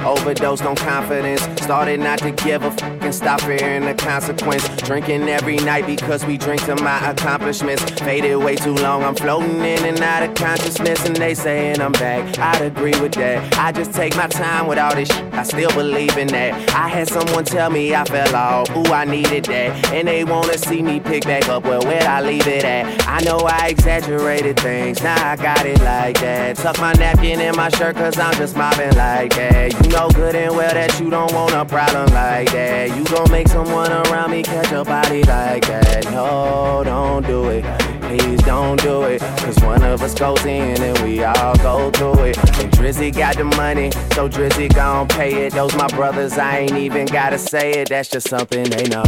Overdosed 0.00 0.62
on 0.64 0.76
confidence. 0.76 1.42
Started 1.62 2.00
not 2.00 2.18
to 2.20 2.30
give 2.30 2.62
a 2.62 2.70
fuck 2.70 3.02
and 3.02 3.14
stop 3.14 3.40
fearing 3.40 3.84
the 3.84 3.94
consequence. 3.94 4.68
Drinking 4.88 5.28
every 5.28 5.56
night 5.56 5.86
because 5.86 6.24
we 6.24 6.38
drink 6.38 6.64
to 6.64 6.74
my 6.76 7.10
accomplishments. 7.10 7.82
Faded 8.00 8.36
way 8.36 8.56
too 8.56 8.72
long, 8.72 9.04
I'm 9.04 9.14
floating 9.14 9.56
in 9.56 9.84
and 9.84 10.00
out 10.00 10.22
of 10.22 10.34
consciousness, 10.34 11.04
and 11.04 11.14
they 11.14 11.34
saying 11.34 11.82
I'm 11.82 11.92
back. 11.92 12.38
I'd 12.38 12.62
agree 12.62 12.98
with 12.98 13.12
that. 13.12 13.58
I 13.58 13.70
just 13.70 13.92
take 13.92 14.16
my 14.16 14.28
time 14.28 14.66
with 14.66 14.78
all 14.78 14.94
this 14.94 15.10
shit. 15.10 15.34
I 15.34 15.42
still 15.42 15.70
believe 15.72 16.16
in 16.16 16.28
that. 16.28 16.74
I 16.74 16.88
had 16.88 17.06
someone 17.06 17.44
tell 17.44 17.68
me 17.68 17.94
I 17.94 18.02
fell 18.06 18.34
off, 18.34 18.74
ooh, 18.74 18.90
I 18.90 19.04
needed 19.04 19.44
that. 19.44 19.92
And 19.92 20.08
they 20.08 20.24
wanna 20.24 20.56
see 20.56 20.80
me 20.80 21.00
pick 21.00 21.24
back 21.24 21.50
up, 21.50 21.64
well, 21.64 21.82
where'd 21.82 22.04
I 22.04 22.22
leave 22.22 22.46
it 22.46 22.64
at? 22.64 23.06
I 23.06 23.20
know 23.20 23.40
I 23.40 23.68
exaggerated 23.68 24.58
things, 24.58 25.02
now 25.02 25.32
I 25.32 25.36
got 25.36 25.66
it 25.66 25.80
like 25.80 26.18
that. 26.20 26.56
Tuck 26.56 26.78
my 26.80 26.94
napkin 26.94 27.40
in 27.42 27.54
my 27.56 27.68
shirt, 27.68 27.94
cause 27.94 28.18
I'm 28.18 28.34
just 28.36 28.56
mobbing 28.56 28.96
like 28.96 29.34
that. 29.34 29.84
You 29.84 29.90
know 29.90 30.08
good 30.08 30.34
and 30.34 30.56
well 30.56 30.72
that 30.72 30.98
you 30.98 31.10
don't 31.10 31.34
want 31.34 31.52
a 31.52 31.66
problem 31.66 32.06
like 32.14 32.50
that. 32.52 32.96
You 32.96 33.04
gon' 33.04 33.30
make 33.30 33.48
someone 33.48 33.92
around 33.92 34.30
me 34.30 34.42
catch 34.42 34.72
a 34.72 34.77
body 34.84 35.22
like 35.24 35.66
that. 35.66 36.04
No, 36.10 36.82
don't 36.84 37.26
do 37.26 37.48
it. 37.48 37.64
Please 38.02 38.40
don't 38.42 38.80
do 38.82 39.02
it. 39.02 39.20
Cause 39.20 39.58
one 39.60 39.82
of 39.82 40.02
us 40.02 40.14
goes 40.14 40.44
in 40.44 40.80
and 40.80 40.98
we 41.00 41.22
all 41.22 41.56
go 41.56 41.90
through 41.90 42.24
it. 42.24 42.38
And 42.60 42.72
Drizzy 42.72 43.14
got 43.14 43.36
the 43.36 43.44
money, 43.44 43.90
so 44.14 44.28
Drizzy 44.28 44.72
gon' 44.74 45.08
pay 45.08 45.46
it. 45.46 45.52
Those 45.52 45.74
my 45.76 45.88
brothers, 45.88 46.38
I 46.38 46.60
ain't 46.60 46.76
even 46.76 47.06
gotta 47.06 47.38
say 47.38 47.72
it. 47.72 47.88
That's 47.88 48.08
just 48.08 48.28
something 48.28 48.64
they 48.64 48.84
know. 48.84 49.04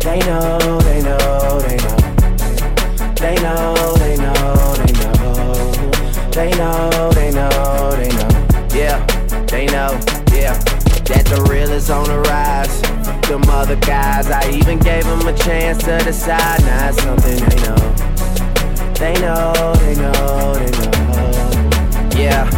They 0.00 0.18
know, 0.20 0.80
they 0.80 1.02
know, 1.02 1.60
they 1.60 1.76
know. 1.76 1.96
They 3.16 3.34
know, 3.36 3.94
they 3.96 4.16
know, 4.16 4.74
they 4.74 4.92
know. 4.92 5.16
They 6.32 6.50
know, 6.50 7.10
they 7.12 7.30
know, 7.30 7.96
they 7.96 8.10
know. 8.10 8.68
Yeah, 8.74 9.04
they 9.46 9.66
know, 9.66 9.98
yeah. 10.32 10.58
That 11.06 11.24
the 11.26 11.46
real 11.50 11.70
is 11.70 11.88
on 11.88 12.04
the 12.04 12.18
rise. 12.20 12.85
Them 13.26 13.42
other 13.50 13.74
guys, 13.76 14.30
I 14.30 14.48
even 14.50 14.78
gave 14.78 15.02
them 15.02 15.26
a 15.26 15.32
chance 15.36 15.82
to 15.82 15.98
decide. 15.98 16.60
Now 16.60 16.88
it's 16.90 17.02
something 17.02 17.36
they 17.44 17.56
know. 17.66 17.74
They 18.94 19.14
know, 19.20 19.74
they 19.80 19.94
know, 19.96 20.54
they 20.54 20.70
know. 20.70 22.16
Yeah, 22.16 22.48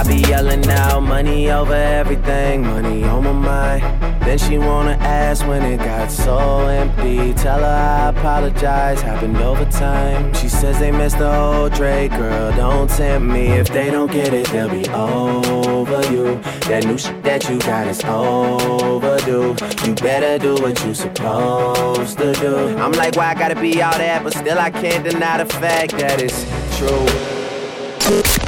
I 0.00 0.02
be 0.02 0.16
yelling 0.30 0.66
out 0.70 1.02
money 1.02 1.50
over 1.50 1.74
everything, 1.74 2.62
money 2.62 3.04
on 3.04 3.22
my 3.22 3.32
mind. 3.32 3.82
Then 4.22 4.38
she 4.38 4.56
wanna 4.56 4.92
ask 4.92 5.46
when 5.46 5.62
it 5.62 5.76
got 5.76 6.10
so 6.10 6.60
empty. 6.68 7.34
Tell 7.34 7.58
her 7.58 7.66
I 7.66 8.08
apologize, 8.08 9.02
happened 9.02 9.36
over 9.36 9.66
time. 9.66 10.32
She 10.32 10.48
says 10.48 10.78
they 10.78 10.90
missed 10.90 11.18
the 11.18 11.30
old 11.30 11.74
Drake, 11.74 12.12
girl, 12.12 12.50
don't 12.56 12.88
tempt 12.88 13.30
me. 13.30 13.48
If 13.48 13.68
they 13.68 13.90
don't 13.90 14.10
get 14.10 14.32
it, 14.32 14.46
they'll 14.46 14.70
be 14.70 14.88
over 14.88 16.00
you. 16.10 16.40
That 16.70 16.86
new 16.86 16.96
shit 16.96 17.22
that 17.24 17.46
you 17.50 17.58
got 17.58 17.86
is 17.86 18.02
overdue. 18.02 19.54
You 19.86 19.94
better 19.96 20.38
do 20.38 20.54
what 20.62 20.82
you 20.82 20.94
supposed 20.94 22.16
to 22.16 22.32
do. 22.32 22.56
I'm 22.78 22.92
like, 22.92 23.16
why 23.16 23.32
I 23.32 23.34
gotta 23.34 23.60
be 23.60 23.82
all 23.82 23.98
that, 23.98 24.24
but 24.24 24.32
still 24.32 24.58
I 24.58 24.70
can't 24.70 25.04
deny 25.04 25.44
the 25.44 25.52
fact 25.56 25.92
that 25.98 26.22
it's 26.22 26.46
true. 26.78 28.39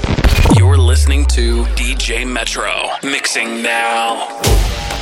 Listening 1.03 1.27
to 1.27 1.65
DJ 1.75 2.25
Metro, 2.25 2.71
mixing 3.03 3.61
now. 3.61 4.29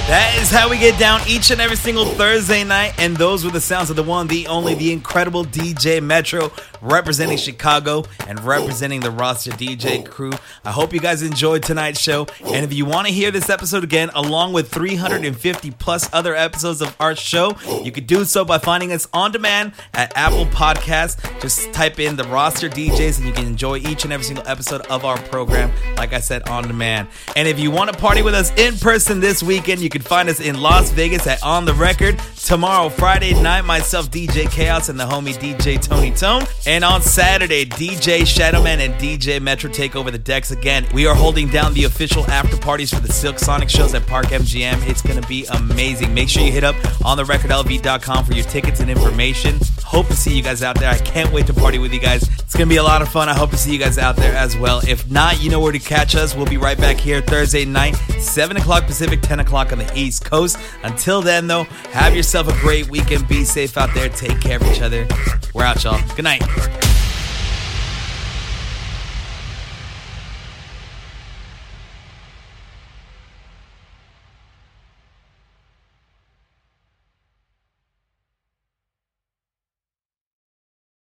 That 0.08 0.34
is 0.40 0.50
how 0.50 0.70
we 0.70 0.78
get 0.78 0.98
down 0.98 1.20
each 1.28 1.50
and 1.50 1.60
every 1.60 1.76
single 1.76 2.06
Thursday 2.06 2.64
night, 2.64 2.94
and 2.96 3.14
those 3.18 3.44
were 3.44 3.50
the 3.50 3.60
sounds 3.60 3.90
of 3.90 3.96
the 3.96 4.02
one, 4.02 4.26
the 4.26 4.46
only, 4.46 4.74
the 4.74 4.94
incredible 4.94 5.44
DJ 5.44 6.02
Metro, 6.02 6.52
representing 6.82 7.38
Chicago 7.38 8.04
and 8.26 8.42
representing 8.44 9.00
the 9.00 9.10
roster 9.10 9.50
DJ 9.50 10.04
crew. 10.06 10.32
I 10.64 10.72
hope 10.72 10.92
you 10.92 11.00
guys 11.00 11.22
enjoyed 11.22 11.62
tonight's 11.62 12.00
show, 12.00 12.26
and 12.44 12.64
if 12.64 12.72
you 12.72 12.84
want 12.84 13.06
to 13.06 13.12
hear 13.12 13.30
this 13.30 13.50
episode 13.50 13.84
again, 13.84 14.10
along 14.14 14.52
with 14.52 14.70
350 14.70 15.70
plus 15.72 16.08
other 16.12 16.34
episodes 16.34 16.80
of 16.80 16.94
our 17.00 17.14
show, 17.14 17.56
you 17.82 17.92
could 17.92 18.06
do 18.06 18.24
so 18.24 18.44
by 18.44 18.58
finding 18.58 18.92
us 18.92 19.08
on 19.12 19.32
demand 19.32 19.72
at 19.94 20.16
Apple 20.16 20.46
Podcasts. 20.46 21.18
Just 21.40 21.72
type 21.72 21.98
in 21.98 22.16
the 22.16 22.24
roster 22.24 22.68
DJs, 22.68 23.18
and 23.18 23.26
you 23.26 23.32
can 23.32 23.46
enjoy 23.46 23.78
each 23.78 24.04
and 24.04 24.12
every 24.12 24.24
single 24.24 24.46
episode 24.46 24.82
of 24.86 25.04
our 25.04 25.18
program. 25.18 25.70
Like 25.96 26.12
I 26.12 26.20
said, 26.20 26.48
on 26.48 26.66
demand. 26.66 27.08
And 27.36 27.48
if 27.48 27.58
you 27.58 27.70
want 27.70 27.92
to 27.92 27.98
party 27.98 28.22
with 28.22 28.34
us 28.34 28.52
in 28.58 28.76
person 28.78 29.20
this 29.20 29.42
weekend, 29.42 29.80
you 29.80 29.88
can 29.90 30.02
find 30.02 30.28
us 30.28 30.40
in 30.40 30.60
Las 30.60 30.90
Vegas 30.90 31.26
at 31.26 31.42
On 31.42 31.64
the 31.64 31.74
Record. 31.74 32.18
Tomorrow, 32.36 32.88
Friday 32.88 33.40
night, 33.40 33.62
myself, 33.62 34.10
DJ 34.10 34.50
Chaos, 34.50 34.88
and 34.88 34.98
the 34.98 35.04
homie 35.04 35.34
DJ 35.34 35.80
Tony 35.80 36.10
Tone. 36.10 36.42
And 36.70 36.84
on 36.84 37.02
Saturday, 37.02 37.64
DJ 37.64 38.20
Shadowman 38.20 38.78
and 38.78 38.94
DJ 38.94 39.42
Metro 39.42 39.68
take 39.68 39.96
over 39.96 40.12
the 40.12 40.18
decks 40.18 40.52
again. 40.52 40.86
We 40.94 41.04
are 41.04 41.16
holding 41.16 41.48
down 41.48 41.74
the 41.74 41.82
official 41.82 42.24
after 42.30 42.56
parties 42.56 42.94
for 42.94 43.00
the 43.00 43.12
Silk 43.12 43.40
Sonic 43.40 43.68
shows 43.68 43.92
at 43.92 44.06
Park 44.06 44.26
MGM. 44.26 44.88
It's 44.88 45.02
going 45.02 45.20
to 45.20 45.26
be 45.26 45.46
amazing. 45.46 46.14
Make 46.14 46.28
sure 46.28 46.44
you 46.44 46.52
hit 46.52 46.62
up 46.62 46.76
ontherecordlv.com 47.02 48.24
for 48.24 48.34
your 48.34 48.44
tickets 48.44 48.78
and 48.78 48.88
information. 48.88 49.58
Hope 49.82 50.06
to 50.06 50.14
see 50.14 50.36
you 50.36 50.44
guys 50.44 50.62
out 50.62 50.78
there. 50.78 50.88
I 50.88 50.98
can't 50.98 51.32
wait 51.32 51.48
to 51.48 51.54
party 51.54 51.78
with 51.78 51.92
you 51.92 51.98
guys. 51.98 52.22
It's 52.38 52.54
going 52.54 52.68
to 52.68 52.72
be 52.72 52.76
a 52.76 52.84
lot 52.84 53.02
of 53.02 53.08
fun. 53.08 53.28
I 53.28 53.34
hope 53.34 53.50
to 53.50 53.56
see 53.56 53.72
you 53.72 53.78
guys 53.80 53.98
out 53.98 54.14
there 54.14 54.36
as 54.36 54.56
well. 54.56 54.80
If 54.86 55.10
not, 55.10 55.42
you 55.42 55.50
know 55.50 55.58
where 55.58 55.72
to 55.72 55.80
catch 55.80 56.14
us. 56.14 56.36
We'll 56.36 56.46
be 56.46 56.56
right 56.56 56.78
back 56.78 56.98
here 56.98 57.20
Thursday 57.20 57.64
night, 57.64 57.96
7 58.20 58.56
o'clock 58.56 58.86
Pacific, 58.86 59.22
10 59.22 59.40
o'clock 59.40 59.72
on 59.72 59.78
the 59.78 59.92
East 59.98 60.24
Coast. 60.24 60.56
Until 60.84 61.20
then, 61.20 61.48
though, 61.48 61.64
have 61.90 62.14
yourself 62.14 62.46
a 62.46 62.52
great 62.60 62.88
weekend. 62.88 63.26
Be 63.26 63.44
safe 63.44 63.76
out 63.76 63.92
there. 63.92 64.08
Take 64.08 64.40
care 64.40 64.58
of 64.58 64.62
each 64.70 64.80
other. 64.80 65.08
We're 65.52 65.64
out, 65.64 65.82
y'all. 65.82 66.00
Good 66.14 66.22
night. 66.22 66.42
Thank 66.60 67.04
you. 67.04 67.09